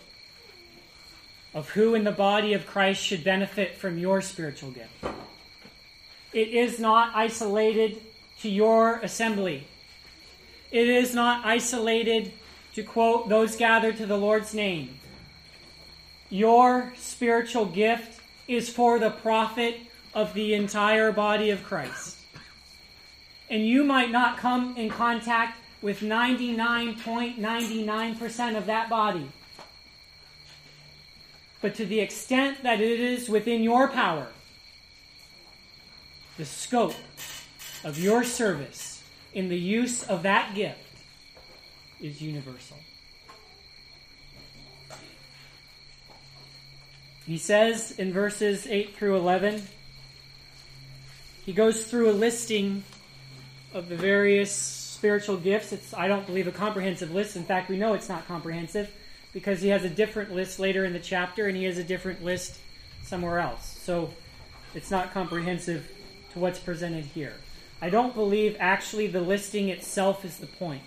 [1.55, 4.93] of who in the body of Christ should benefit from your spiritual gift.
[6.33, 8.03] It is not isolated
[8.41, 9.67] to your assembly.
[10.71, 12.33] It is not isolated
[12.75, 14.99] to quote those gathered to the Lord's name.
[16.29, 19.81] Your spiritual gift is for the profit
[20.13, 22.16] of the entire body of Christ.
[23.49, 29.31] And you might not come in contact with 99.99% of that body.
[31.61, 34.27] But to the extent that it is within your power,
[36.37, 36.97] the scope
[37.85, 40.81] of your service in the use of that gift
[42.01, 42.77] is universal.
[47.27, 49.63] He says in verses 8 through 11,
[51.45, 52.85] he goes through a listing
[53.77, 55.73] of the various spiritual gifts.
[55.73, 57.37] It's, I don't believe, a comprehensive list.
[57.37, 58.91] In fact, we know it's not comprehensive
[59.35, 62.25] because he has a different list later in the chapter and he has a different
[62.25, 62.59] list
[63.03, 63.79] somewhere else.
[63.83, 64.11] So
[64.75, 65.91] it's not comprehensive
[66.33, 67.35] to what's presented here.
[67.83, 70.83] I don't believe actually the listing itself is the point.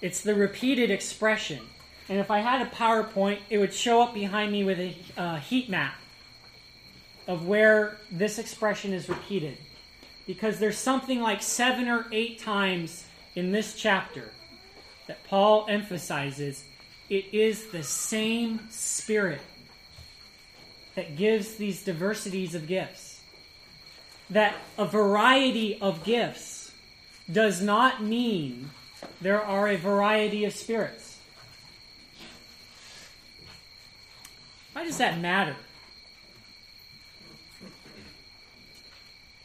[0.00, 1.60] It's the repeated expression.
[2.08, 5.36] And if I had a PowerPoint, it would show up behind me with a uh,
[5.36, 5.94] heat map
[7.28, 9.56] of where this expression is repeated.
[10.26, 13.04] Because there's something like seven or eight times
[13.34, 14.30] in this chapter
[15.06, 16.64] that Paul emphasizes
[17.10, 19.40] it is the same Spirit
[20.94, 23.20] that gives these diversities of gifts.
[24.30, 26.72] That a variety of gifts
[27.30, 28.70] does not mean
[29.20, 31.18] there are a variety of spirits.
[34.72, 35.56] Why does that matter?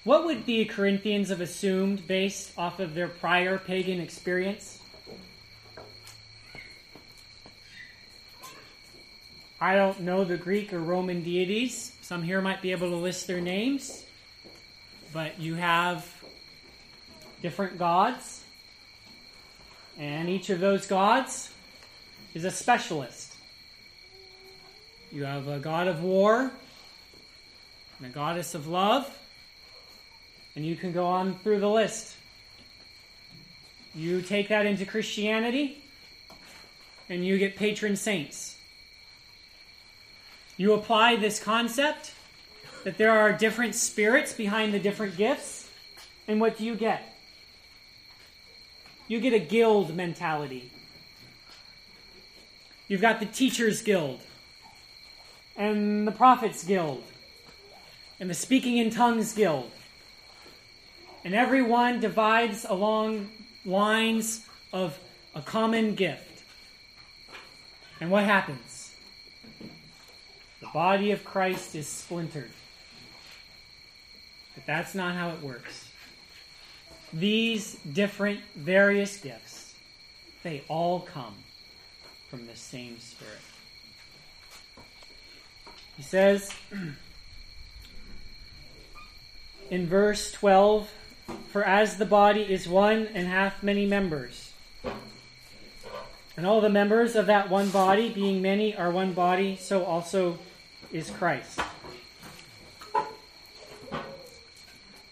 [0.08, 4.80] What would the Corinthians have assumed based off of their prior pagan experience?
[9.60, 11.92] I don't know the Greek or Roman deities.
[12.00, 14.06] Some here might be able to list their names.
[15.12, 16.10] But you have
[17.42, 18.46] different gods.
[20.00, 21.52] And each of those gods
[22.34, 23.36] is a specialist.
[25.12, 26.50] You have a god of war
[27.98, 29.14] and a goddess of love.
[30.58, 32.16] And you can go on through the list.
[33.94, 35.84] You take that into Christianity,
[37.10, 38.58] and you get patron saints.
[40.58, 42.12] You apply this concept
[42.86, 45.70] that there are different spirits behind the different gifts,
[46.28, 47.04] and what do you get?
[49.08, 50.72] You get a guild mentality.
[52.88, 54.22] You've got the Teachers Guild,
[55.56, 57.04] and the Prophets Guild,
[58.20, 59.70] and the Speaking in Tongues Guild.
[61.24, 63.30] And everyone divides along
[63.66, 64.98] lines of
[65.36, 66.44] a common gift.
[68.00, 68.96] And what happens?
[70.62, 72.52] The body of Christ is splintered.
[74.56, 75.90] But that's not how it works.
[77.14, 79.74] These different, various gifts,
[80.44, 81.36] they all come
[82.30, 83.34] from the same Spirit.
[85.96, 86.52] He says
[89.72, 90.90] in verse 12
[91.50, 94.54] For as the body is one and hath many members,
[96.36, 100.38] and all the members of that one body, being many, are one body, so also
[100.92, 101.60] is Christ.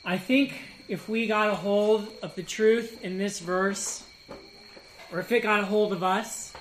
[0.06, 0.54] I think
[0.88, 4.04] if we got a hold of the truth in this verse,
[5.12, 6.54] or if it got a hold of us,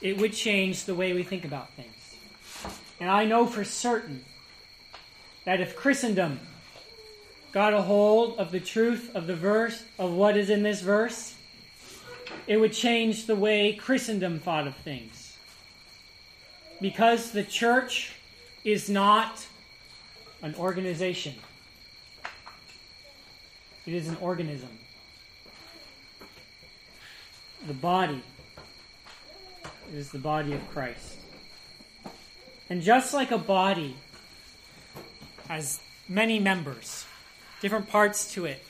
[0.00, 1.90] it would change the way we think about things.
[3.00, 4.24] And I know for certain
[5.44, 6.38] that if Christendom
[7.56, 11.34] got a hold of the truth of the verse, of what is in this verse,
[12.46, 15.38] it would change the way Christendom thought of things.
[16.82, 18.12] Because the church
[18.62, 19.46] is not
[20.42, 21.32] an organization,
[23.86, 24.68] it is an organism.
[27.66, 28.22] The body
[29.94, 31.16] is the body of Christ.
[32.68, 33.96] And just like a body
[35.48, 37.06] has many members,
[37.60, 38.62] different parts to it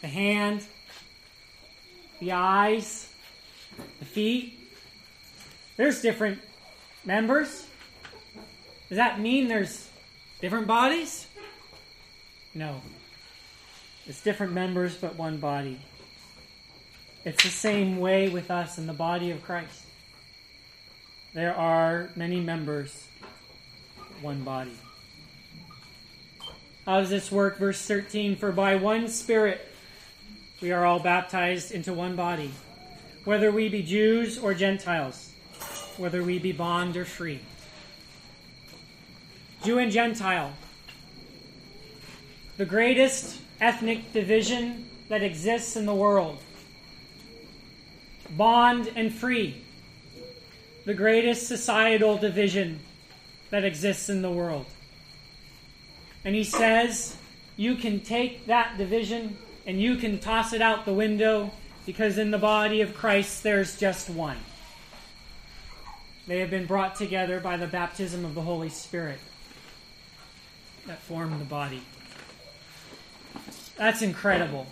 [0.00, 0.62] the hand,
[2.20, 3.08] the eyes,
[3.98, 4.58] the feet,
[5.76, 6.40] there's different
[7.04, 7.66] members.
[8.88, 9.88] Does that mean there's
[10.40, 11.26] different bodies?
[12.54, 12.82] No.
[14.06, 15.80] It's different members, but one body.
[17.24, 19.86] It's the same way with us in the body of Christ.
[21.32, 23.08] There are many members,
[24.20, 24.76] one body.
[26.86, 27.58] How does this work?
[27.58, 29.66] Verse 13 For by one Spirit
[30.60, 32.50] we are all baptized into one body,
[33.24, 35.30] whether we be Jews or Gentiles,
[35.96, 37.40] whether we be bond or free.
[39.62, 40.52] Jew and Gentile,
[42.58, 46.38] the greatest ethnic division that exists in the world.
[48.36, 49.62] Bond and free,
[50.84, 52.80] the greatest societal division
[53.48, 54.66] that exists in the world.
[56.24, 57.16] And he says,
[57.56, 61.50] You can take that division and you can toss it out the window
[61.86, 64.38] because in the body of Christ there's just one.
[66.26, 69.18] They have been brought together by the baptism of the Holy Spirit
[70.86, 71.82] that formed the body.
[73.76, 74.66] That's incredible.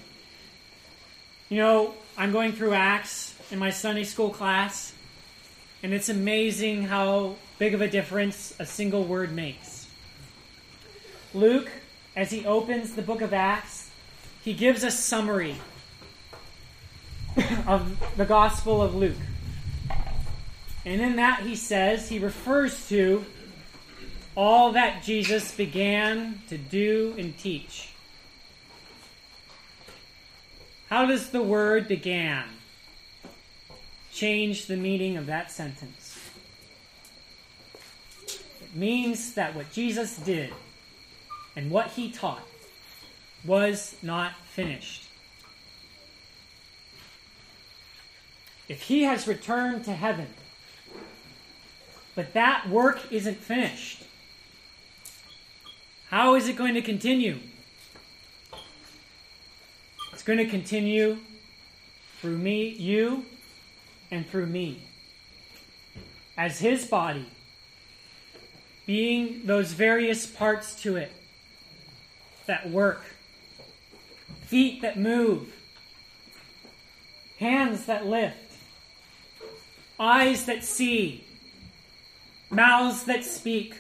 [1.48, 4.94] You know, I'm going through Acts in my Sunday school class,
[5.82, 9.71] and it's amazing how big of a difference a single word makes.
[11.34, 11.70] Luke,
[12.14, 13.90] as he opens the book of Acts,
[14.42, 15.56] he gives a summary
[17.66, 19.16] of the Gospel of Luke.
[20.84, 23.24] And in that, he says, he refers to
[24.34, 27.90] all that Jesus began to do and teach.
[30.88, 32.44] How does the word began
[34.12, 36.18] change the meaning of that sentence?
[38.26, 40.52] It means that what Jesus did
[41.54, 42.46] and what he taught
[43.44, 45.08] was not finished.
[48.68, 50.28] If he has returned to heaven,
[52.14, 54.04] but that work isn't finished,
[56.08, 57.38] how is it going to continue?
[60.12, 61.18] It's going to continue
[62.20, 63.26] through me, you,
[64.10, 64.82] and through me.
[66.36, 67.26] As his body,
[68.86, 71.12] being those various parts to it
[72.52, 73.02] that work,
[74.42, 75.50] feet that move,
[77.38, 78.52] hands that lift,
[79.98, 81.24] eyes that see,
[82.50, 83.74] mouths that speak,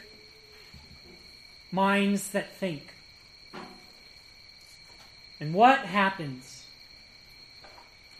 [1.70, 2.94] minds that think.
[5.38, 6.64] And what happens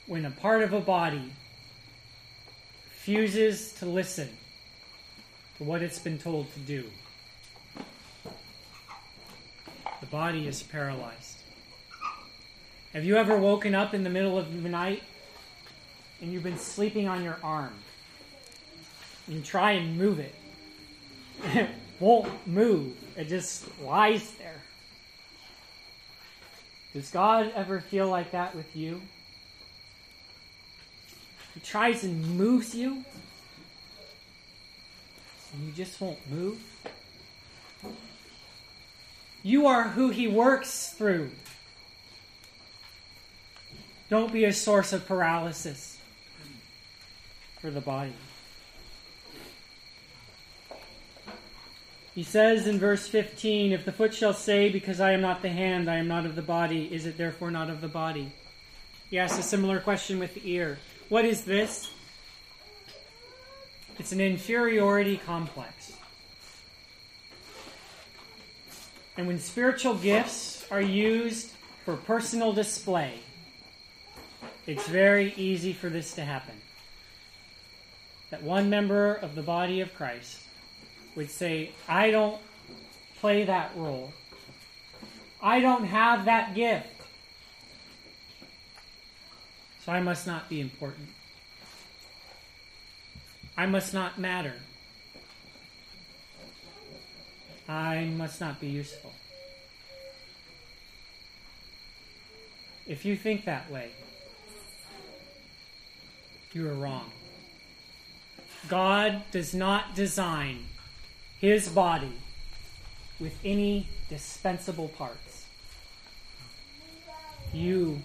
[0.07, 1.33] when a part of a body
[2.91, 4.29] refuses to listen
[5.57, 6.85] to what it's been told to do?
[10.03, 11.39] The body is paralyzed.
[12.93, 15.05] Have you ever woken up in the middle of the night
[16.21, 17.73] and you've been sleeping on your arm?
[19.29, 20.35] You try and move it.
[21.45, 21.69] It
[22.01, 22.97] won't move.
[23.17, 24.61] It just lies there.
[26.93, 29.01] Does God ever feel like that with you?
[31.55, 33.05] He tries and moves you,
[35.53, 36.61] and you just won't move.
[39.43, 41.31] You are who He works through.
[44.09, 45.99] Don't be a source of paralysis
[47.61, 48.13] for the body.
[52.15, 55.49] He says in verse 15, If the foot shall say, Because I am not the
[55.49, 58.33] hand, I am not of the body, is it therefore not of the body?
[59.09, 60.79] He asks a similar question with the ear.
[61.09, 61.91] What is this?
[63.99, 65.93] It's an inferiority complex.
[69.17, 71.53] And when spiritual gifts are used
[71.85, 73.15] for personal display,
[74.67, 76.55] it's very easy for this to happen.
[78.31, 80.41] That one member of the body of Christ
[81.15, 82.41] would say, I don't
[83.21, 84.13] play that role.
[85.43, 86.87] I don't have that gift.
[89.85, 91.09] So I must not be important.
[93.57, 94.55] I must not matter.
[97.69, 99.13] I must not be useful.
[102.87, 103.91] If you think that way,
[106.53, 107.11] you are wrong.
[108.69, 110.67] God does not design
[111.41, 112.13] his body
[113.21, 115.47] with any dispensable parts.
[117.53, 118.03] You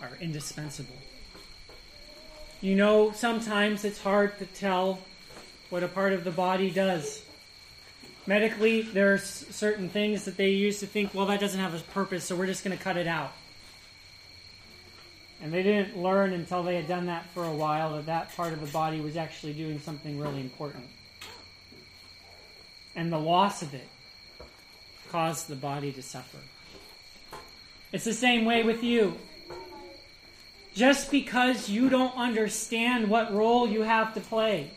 [0.00, 0.96] are indispensable.
[2.60, 5.00] You know, sometimes it's hard to tell
[5.70, 7.23] what a part of the body does.
[8.26, 12.24] Medically, there's certain things that they use to think, well, that doesn't have a purpose,
[12.24, 13.32] so we're just going to cut it out.
[15.42, 18.54] And they didn't learn until they had done that for a while that that part
[18.54, 20.86] of the body was actually doing something really important.
[22.96, 23.88] And the loss of it
[25.10, 26.38] caused the body to suffer.
[27.92, 29.18] It's the same way with you.
[30.74, 34.70] Just because you don't understand what role you have to play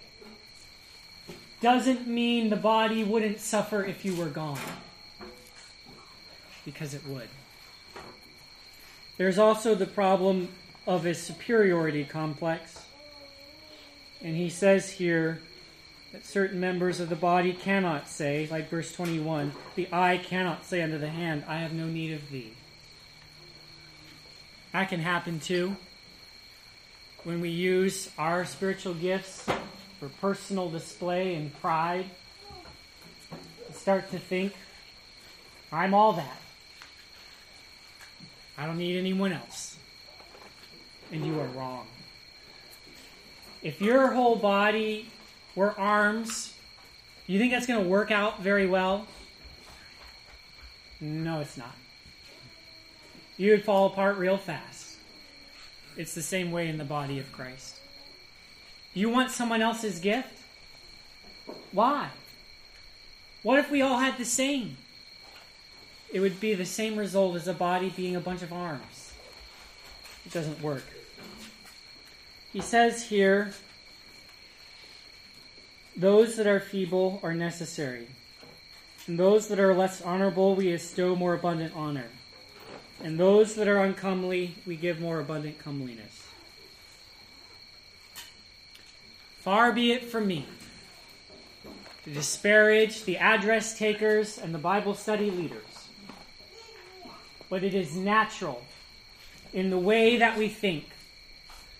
[1.61, 4.59] doesn't mean the body wouldn't suffer if you were gone.
[6.65, 7.29] Because it would.
[9.17, 10.49] There's also the problem
[10.85, 12.85] of a superiority complex.
[14.21, 15.41] And he says here
[16.11, 20.81] that certain members of the body cannot say, like verse 21, the eye cannot say
[20.81, 22.53] unto the hand, I have no need of thee.
[24.73, 25.75] That can happen too
[27.23, 29.47] when we use our spiritual gifts
[29.99, 32.05] for personal display and pride.
[33.73, 34.53] Start to think,
[35.71, 36.37] I'm all that.
[38.57, 39.77] I don't need anyone else.
[41.11, 41.87] And you are wrong.
[43.61, 45.09] If your whole body
[45.55, 46.53] were arms,
[47.25, 49.07] do you think that's going to work out very well?
[50.99, 51.75] No, it's not.
[53.37, 54.97] You would fall apart real fast.
[55.95, 57.76] It's the same way in the body of Christ.
[58.97, 60.33] You want someone else's gift?
[61.71, 62.09] Why?
[63.43, 64.77] What if we all had the same?
[66.11, 69.13] it would be the same result as a body being a bunch of arms.
[70.25, 70.83] It doesn't work.
[72.53, 73.51] He says here,
[75.95, 78.07] those that are feeble are necessary,
[79.05, 82.07] and those that are less honorable we bestow more abundant honor,
[83.03, 86.16] and those that are uncomely we give more abundant comeliness.
[89.47, 90.45] Far be it from me
[92.03, 95.63] to disparage the address takers and the Bible study leaders
[97.49, 98.61] but it is natural
[99.53, 100.89] in the way that we think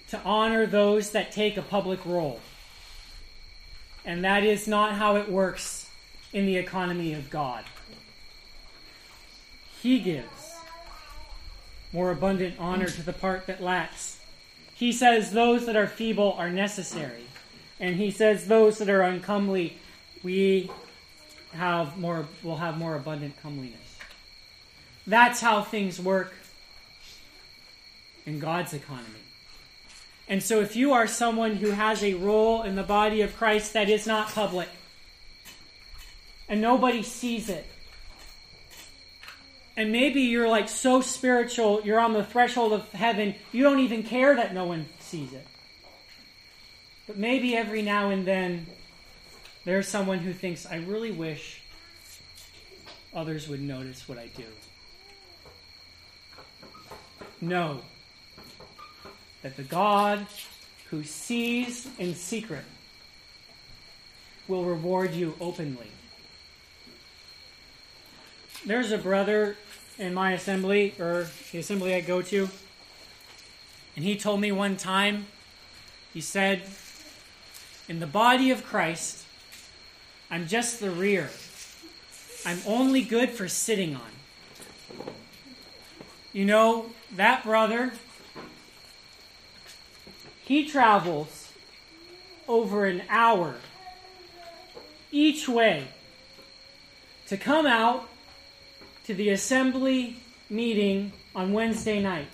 [0.08, 2.40] to honor those that take a public role.
[4.06, 5.90] And that is not how it works
[6.32, 7.66] in the economy of God.
[9.82, 10.56] He gives
[11.92, 14.22] more abundant honor to the part that lacks.
[14.74, 17.24] He says those that are feeble are necessary.
[17.80, 19.78] And he says those that are uncomely,
[20.24, 20.72] we
[21.54, 23.98] have more will have more abundant comeliness.
[25.06, 26.34] That's how things work
[28.26, 29.20] in God's economy.
[30.28, 33.74] And so, if you are someone who has a role in the body of Christ
[33.74, 34.68] that is not public,
[36.50, 37.66] and nobody sees it,
[39.78, 44.04] and maybe you're like so spiritual, you're on the threshold of heaven, you don't even
[44.04, 45.48] care that no one sees it.
[47.08, 48.68] But maybe every now and then
[49.64, 51.62] there's someone who thinks, I really wish
[53.14, 54.44] others would notice what I do
[57.40, 57.82] know
[59.44, 60.26] that the God
[60.90, 62.64] who sees in secret
[64.48, 65.88] will reward you openly.
[68.66, 69.56] There's a brother
[70.00, 72.50] in my assembly, or the assembly I go to,
[73.96, 75.28] and he told me one time,
[76.14, 76.64] he said,
[77.88, 79.24] In the body of Christ,
[80.30, 81.30] I'm just the rear.
[82.46, 85.06] I'm only good for sitting on.
[86.34, 87.94] You know, that brother,
[90.44, 91.52] he travels
[92.48, 93.56] over an hour
[95.12, 95.88] each way
[97.28, 98.10] to come out
[99.06, 100.18] to the assembly
[100.50, 102.28] meeting on Wednesday night.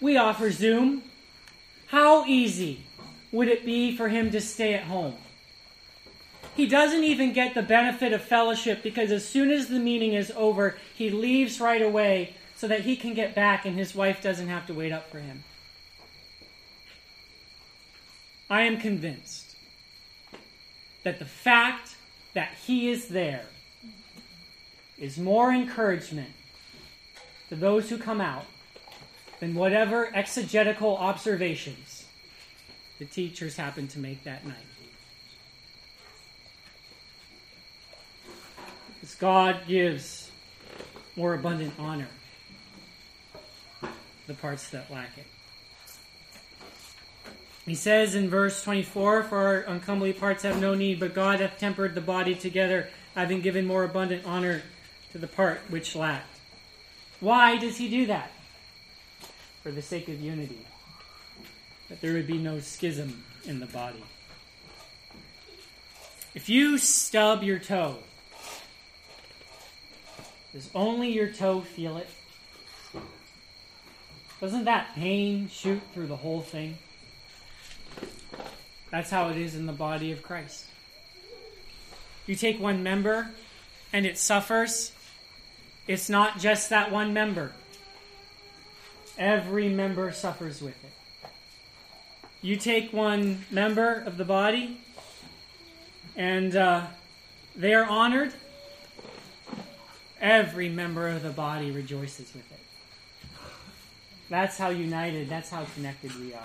[0.00, 1.02] We offer Zoom.
[1.94, 2.80] How easy
[3.30, 5.14] would it be for him to stay at home?
[6.56, 10.32] He doesn't even get the benefit of fellowship because as soon as the meeting is
[10.34, 14.48] over, he leaves right away so that he can get back and his wife doesn't
[14.48, 15.44] have to wait up for him.
[18.50, 19.54] I am convinced
[21.04, 21.94] that the fact
[22.32, 23.46] that he is there
[24.98, 26.32] is more encouragement
[27.50, 28.46] to those who come out
[29.40, 32.04] than whatever exegetical observations
[32.98, 34.56] the teachers happen to make that night.
[38.94, 40.30] Because God gives
[41.16, 42.08] more abundant honor
[44.26, 45.26] the parts that lack it.
[47.66, 51.58] He says in verse 24, For our uncomely parts have no need, but God hath
[51.58, 54.62] tempered the body together, having given more abundant honor
[55.12, 56.38] to the part which lacked.
[57.20, 58.30] Why does he do that?
[59.64, 60.58] For the sake of unity,
[61.88, 64.04] that there would be no schism in the body.
[66.34, 67.96] If you stub your toe,
[70.52, 72.10] does only your toe feel it?
[74.38, 76.76] Doesn't that pain shoot through the whole thing?
[78.90, 80.66] That's how it is in the body of Christ.
[82.26, 83.30] You take one member
[83.94, 84.92] and it suffers,
[85.88, 87.52] it's not just that one member.
[89.18, 91.28] Every member suffers with it.
[92.42, 94.78] You take one member of the body
[96.16, 96.86] and uh,
[97.56, 98.32] they are honored,
[100.20, 102.60] every member of the body rejoices with it.
[104.28, 106.42] That's how united, that's how connected we are.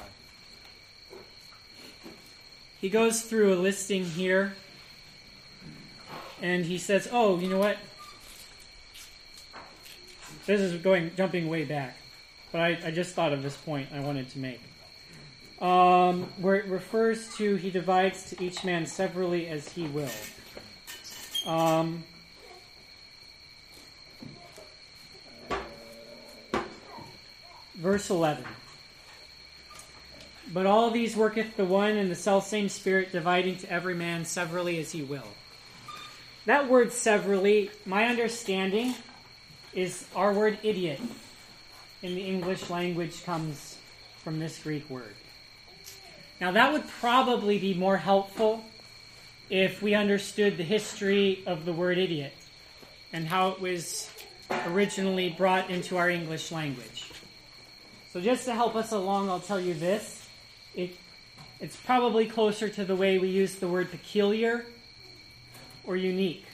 [2.79, 4.53] He goes through a listing here
[6.41, 7.77] and he says, Oh, you know what?
[10.45, 11.97] This is going jumping way back,
[12.51, 14.61] but I, I just thought of this point I wanted to make.
[15.61, 20.09] Um, where it refers to he divides to each man severally as he will.
[21.45, 22.03] Um,
[27.75, 28.45] verse 11.
[30.51, 34.79] But all these worketh the one and the selfsame Spirit, dividing to every man severally
[34.79, 35.27] as he will.
[36.45, 38.95] That word severally, my understanding,
[39.73, 40.99] is our word idiot
[42.01, 43.77] in the English language comes
[44.23, 45.15] from this Greek word.
[46.39, 48.63] Now, that would probably be more helpful
[49.49, 52.33] if we understood the history of the word idiot
[53.11, 54.09] and how it was
[54.67, 57.11] originally brought into our English language.
[58.13, 60.27] So, just to help us along, I'll tell you this.
[60.75, 60.95] It,
[61.59, 64.65] it's probably closer to the way we use the word peculiar
[65.83, 66.45] or unique.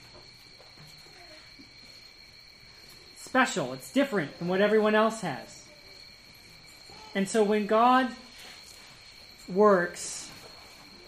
[3.35, 5.65] Special, it's different from what everyone else has.
[7.13, 8.09] And so when God
[9.49, 10.31] works,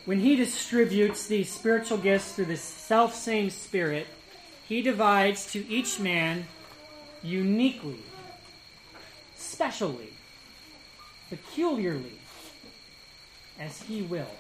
[0.03, 4.07] when He distributes these spiritual gifts through the self same Spirit,
[4.67, 6.47] He divides to each man
[7.23, 8.01] uniquely,
[9.37, 10.09] specially,
[11.29, 12.19] peculiarly,
[13.57, 14.35] as He will.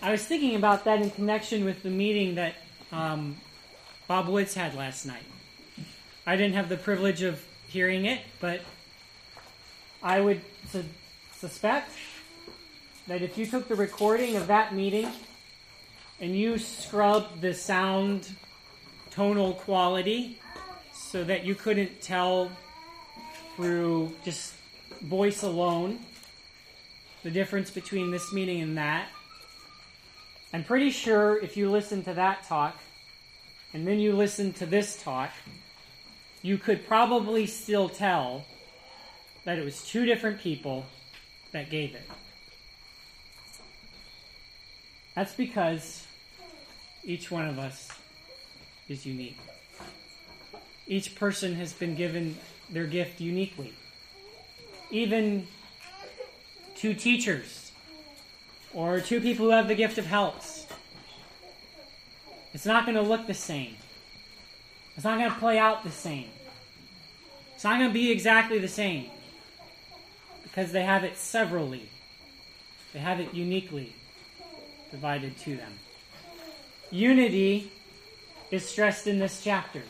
[0.00, 2.54] I was thinking about that in connection with the meeting that
[2.92, 3.38] um,
[4.06, 5.24] Bob Woods had last night.
[6.26, 8.60] I didn't have the privilege of hearing it, but
[10.02, 10.84] I would su-
[11.36, 11.92] suspect
[13.06, 15.08] that if you took the recording of that meeting
[16.20, 18.28] and you scrubbed the sound
[19.10, 20.40] tonal quality
[20.92, 22.50] so that you couldn't tell
[23.54, 24.54] through just
[25.02, 26.00] voice alone
[27.22, 29.08] the difference between this meeting and that,
[30.52, 32.76] I'm pretty sure if you listen to that talk
[33.72, 35.30] and then you listen to this talk,
[36.46, 38.44] you could probably still tell
[39.44, 40.86] that it was two different people
[41.50, 42.08] that gave it.
[45.16, 46.06] That's because
[47.02, 47.90] each one of us
[48.88, 49.38] is unique.
[50.86, 52.38] Each person has been given
[52.70, 53.74] their gift uniquely.
[54.92, 55.48] Even
[56.76, 57.72] two teachers
[58.72, 60.64] or two people who have the gift of helps.
[62.54, 63.76] It's not going to look the same.
[64.94, 66.28] It's not going to play out the same.
[67.56, 69.06] It's not going to be exactly the same
[70.42, 71.88] because they have it severally,
[72.92, 73.94] they have it uniquely
[74.90, 75.72] divided to them.
[76.90, 77.72] Unity
[78.50, 79.82] is stressed in this chapter.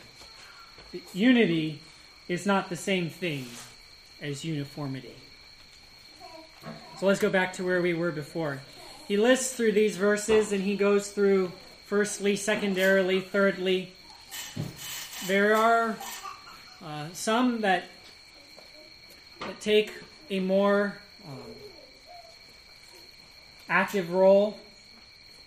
[1.13, 1.81] Unity
[2.29, 3.45] is not the same thing
[4.21, 5.15] as uniformity.
[6.99, 8.61] So let's go back to where we were before
[9.09, 11.51] he lists through these verses and he goes through
[11.85, 13.93] firstly, secondarily, thirdly.
[15.27, 15.97] There are
[16.83, 17.85] uh, some that,
[19.39, 19.93] that take
[20.29, 20.97] a more
[21.27, 21.37] um,
[23.69, 24.59] active role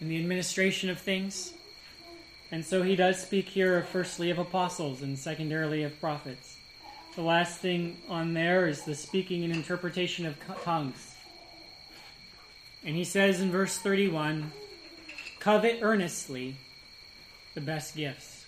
[0.01, 1.53] in the administration of things.
[2.53, 6.57] And so he does speak here of firstly of apostles and secondarily of prophets.
[7.15, 11.15] The last thing on there is the speaking and interpretation of tongues.
[12.85, 14.53] And he says in verse 31
[15.39, 16.57] covet earnestly
[17.55, 18.40] the best gifts.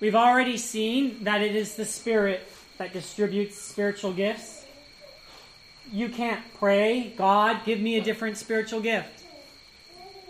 [0.00, 2.48] We've already seen that it is the Spirit
[2.78, 4.64] that distributes spiritual gifts.
[5.92, 9.24] You can't pray, God, give me a different spiritual gift.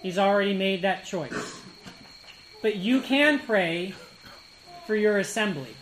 [0.03, 1.61] He's already made that choice.
[2.63, 3.95] But you can pray
[4.87, 5.77] for your assembly.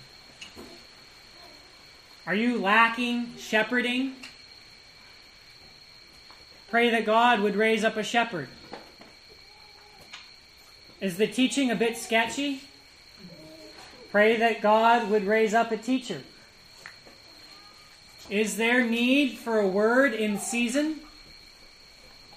[2.26, 4.14] Are you lacking shepherding?
[6.70, 8.48] Pray that God would raise up a shepherd.
[11.00, 12.67] Is the teaching a bit sketchy?
[14.10, 16.22] Pray that God would raise up a teacher.
[18.30, 21.00] Is there need for a word in season?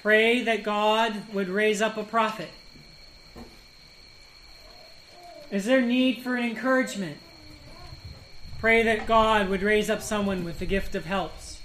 [0.01, 2.49] Pray that God would raise up a prophet.
[5.51, 7.17] Is there need for encouragement?
[8.59, 11.59] Pray that God would raise up someone with the gift of helps.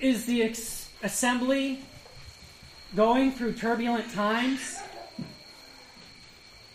[0.00, 0.42] Is the
[1.02, 1.80] assembly
[2.96, 4.78] going through turbulent times?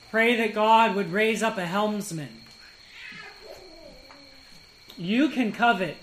[0.10, 2.42] Pray that God would raise up a helmsman.
[4.98, 5.98] You can covet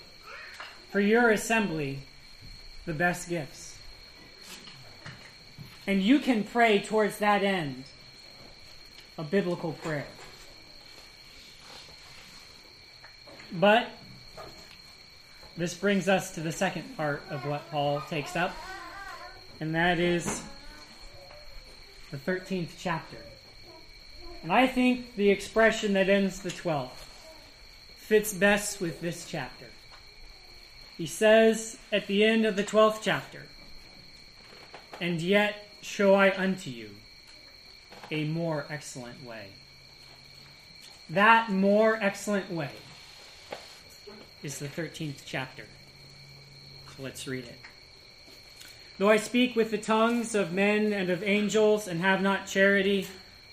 [0.91, 1.99] for your assembly
[2.85, 3.77] the best gifts.
[5.85, 7.83] And you can pray towards that end
[9.17, 10.07] a biblical prayer.
[13.51, 13.89] But
[15.55, 18.55] this brings us to the second part of what Paul takes up,
[19.59, 20.43] and that is
[22.11, 23.17] the 13th chapter.
[24.47, 27.03] And I think the expression that ends the 12th
[27.97, 29.65] fits best with this chapter.
[30.97, 33.47] He says at the end of the 12th chapter,
[35.01, 36.91] And yet show I unto you
[38.09, 39.47] a more excellent way.
[41.09, 42.71] That more excellent way
[44.43, 45.65] is the 13th chapter.
[46.95, 47.59] So let's read it.
[48.97, 53.07] Though I speak with the tongues of men and of angels and have not charity,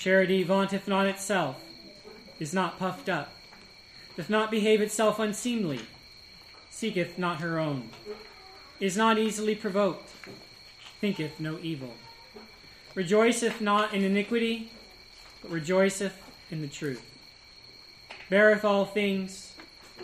[0.00, 1.62] Charity vaunteth not itself,
[2.40, 3.32] is not puffed up,
[4.16, 5.82] doth not behave itself unseemly,
[6.70, 7.90] seeketh not her own,
[8.80, 10.10] is not easily provoked,
[11.00, 11.94] thinketh no evil
[12.94, 14.70] rejoiceth not in iniquity,
[15.42, 16.14] but rejoiceth
[16.50, 17.02] in the truth,
[18.28, 19.54] beareth all things,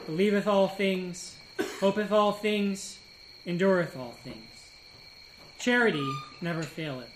[0.07, 1.37] believeth all things,
[1.81, 2.99] hopeth all things,
[3.47, 4.71] endureth all things.
[5.59, 6.07] Charity
[6.41, 7.16] never faileth.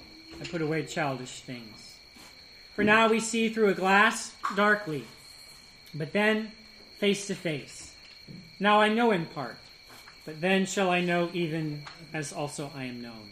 [0.41, 1.95] I put away childish things.
[2.75, 5.05] For now we see through a glass darkly,
[5.93, 6.51] but then
[6.97, 7.93] face to face.
[8.59, 9.57] Now I know in part,
[10.25, 13.29] but then shall I know even as also I am known.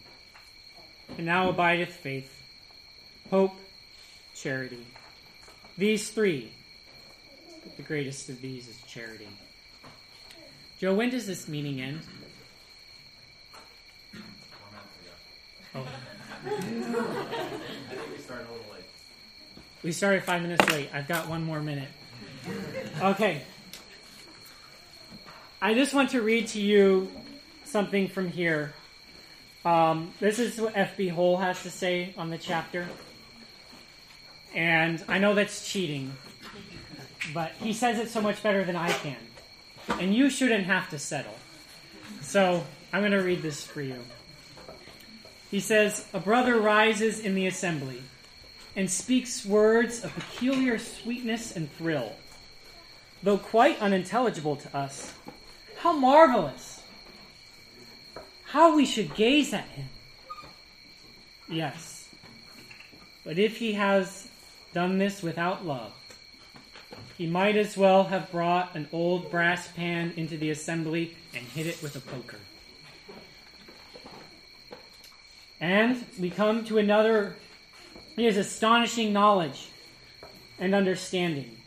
[1.18, 2.32] And now abideth faith,
[3.32, 3.56] hope,
[4.36, 4.86] charity.
[5.80, 6.52] These three,
[7.64, 9.30] but the greatest of these is charity.
[10.80, 12.02] Joe, when does this meeting end?
[15.74, 15.88] Oh.
[19.84, 20.90] We started five minutes late.
[20.94, 21.90] I've got one more minute.
[23.02, 23.42] Okay.
[25.62, 27.12] I just want to read to you
[27.66, 28.74] something from here
[29.66, 31.10] um, this is what F.B.
[31.10, 32.88] Hole has to say on the chapter.
[34.56, 36.14] And I know that's cheating,
[37.34, 39.18] but he says it so much better than I can.
[40.00, 41.36] And you shouldn't have to settle.
[42.22, 42.64] So
[42.94, 44.00] I'm going to read this for you.
[45.50, 48.04] He says, A brother rises in the assembly
[48.76, 52.14] and speaks words of peculiar sweetness and thrill.
[53.24, 55.14] Though quite unintelligible to us,
[55.78, 56.80] how marvelous!
[58.50, 59.90] how we should gaze at him.
[61.48, 62.10] Yes.
[63.24, 64.28] But if he has
[64.74, 65.94] done this without love,
[67.16, 71.68] he might as well have brought an old brass pan into the assembly and hit
[71.68, 72.40] it with a poker.
[75.62, 77.36] And we come to another,
[78.16, 79.70] he has astonishing knowledge
[80.58, 81.58] and understanding.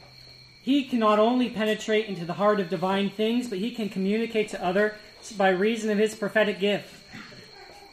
[0.62, 4.48] He can not only penetrate into the heart of divine things, but he can communicate
[4.50, 4.92] to others
[5.36, 6.94] by reason of his prophetic gift.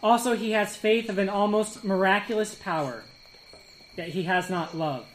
[0.02, 3.04] Also, he has faith of an almost miraculous power
[3.96, 5.06] that he has not love.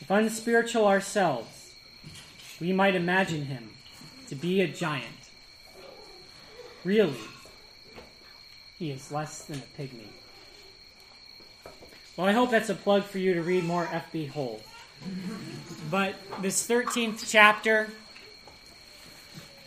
[0.00, 1.74] If unspiritual ourselves,
[2.60, 3.70] we might imagine him
[4.28, 5.06] to be a giant.
[6.84, 7.18] Really,
[8.78, 10.08] he is less than a pygmy.
[12.16, 14.26] Well, I hope that's a plug for you to read more F.B.
[14.26, 14.60] Hole.
[15.90, 17.90] But this 13th chapter,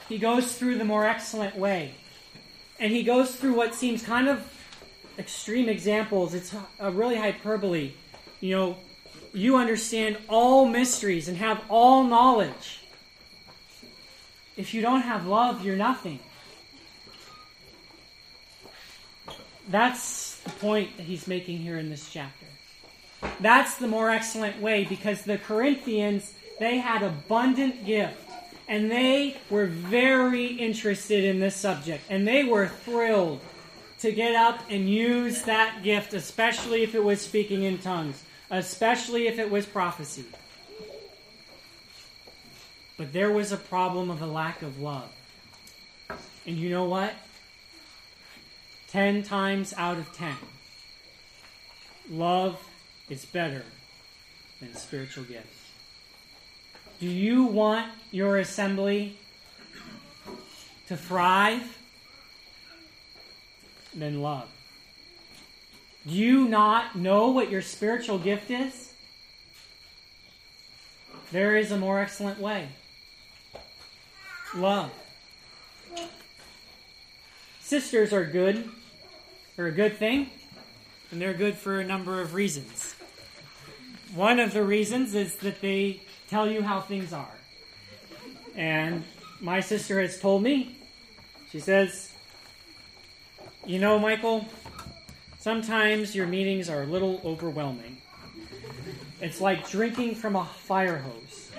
[0.09, 1.93] he goes through the more excellent way.
[2.79, 4.45] And he goes through what seems kind of
[5.17, 6.33] extreme examples.
[6.33, 7.93] It's a really hyperbole.
[8.39, 8.77] You know,
[9.33, 12.81] you understand all mysteries and have all knowledge.
[14.57, 16.19] If you don't have love, you're nothing.
[19.69, 22.45] That's the point that he's making here in this chapter.
[23.39, 28.29] That's the more excellent way because the Corinthians, they had abundant gift
[28.67, 33.41] and they were very interested in this subject and they were thrilled
[33.99, 39.27] to get up and use that gift, especially if it was speaking in tongues, especially
[39.27, 40.25] if it was prophecy.
[42.97, 45.11] But there was a problem of a lack of love.
[46.47, 47.13] And you know what?
[48.91, 50.35] Ten times out of ten,
[52.09, 52.61] love
[53.09, 53.63] is better
[54.59, 55.71] than spiritual gifts.
[56.99, 59.15] Do you want your assembly
[60.89, 61.77] to thrive?
[63.93, 64.49] Then love.
[66.05, 68.91] Do you not know what your spiritual gift is?
[71.31, 72.67] There is a more excellent way.
[74.53, 74.91] Love.
[77.61, 78.69] Sisters are good.
[79.55, 80.29] They're a good thing,
[81.11, 82.95] and they're good for a number of reasons.
[84.15, 87.35] One of the reasons is that they tell you how things are.
[88.55, 89.03] And
[89.39, 90.77] my sister has told me,
[91.51, 92.11] she says,
[93.65, 94.47] You know, Michael,
[95.39, 97.97] sometimes your meetings are a little overwhelming.
[99.19, 101.51] It's like drinking from a fire hose.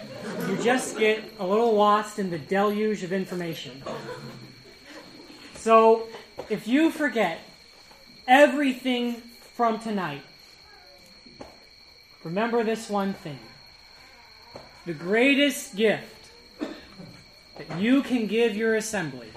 [0.49, 3.83] You just get a little lost in the deluge of information.
[5.57, 6.09] So,
[6.51, 7.39] if you forget
[8.27, 9.15] everything
[9.55, 10.23] from tonight,
[12.25, 13.39] Remember this one thing
[14.87, 19.29] the greatest gift that you can give your assembly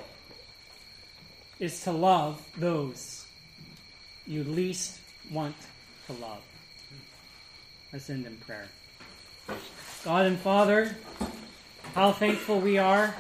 [1.60, 3.26] is to love those
[4.28, 5.00] you least
[5.32, 5.56] want
[6.08, 6.42] to love.
[7.92, 8.68] Let's end in prayer.
[10.04, 10.96] God and Father,
[11.94, 13.16] how thankful we are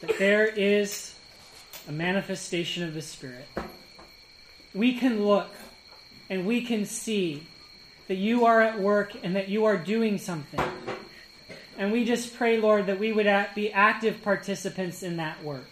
[0.00, 1.14] that there is
[1.88, 3.46] a manifestation of the Spirit.
[4.78, 5.50] We can look
[6.30, 7.44] and we can see
[8.06, 10.62] that you are at work and that you are doing something.
[11.76, 13.26] And we just pray, Lord, that we would
[13.56, 15.68] be active participants in that work.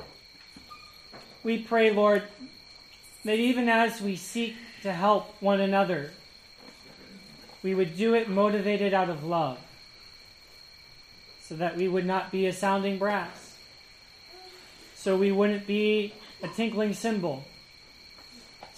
[1.45, 2.25] We pray, Lord,
[3.25, 6.11] that even as we seek to help one another,
[7.63, 9.61] we would do it motivated out of love,
[11.43, 13.55] so that we would not be a sounding brass,
[14.97, 17.45] so we wouldn't be a tinkling cymbal,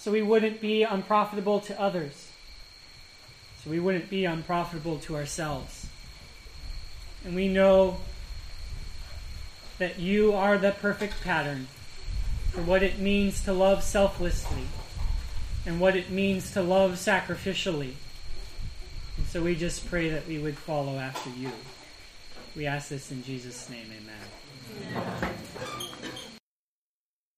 [0.09, 2.31] so we wouldn't be unprofitable to others
[3.63, 5.85] so we wouldn't be unprofitable to ourselves.
[7.23, 7.97] And we know
[9.77, 11.67] that you are the perfect pattern
[12.49, 14.63] for what it means to love selflessly
[15.63, 17.93] and what it means to love sacrificially.
[19.17, 21.51] And so we just pray that we would follow after you.
[22.55, 25.28] We ask this in Jesus' name, amen.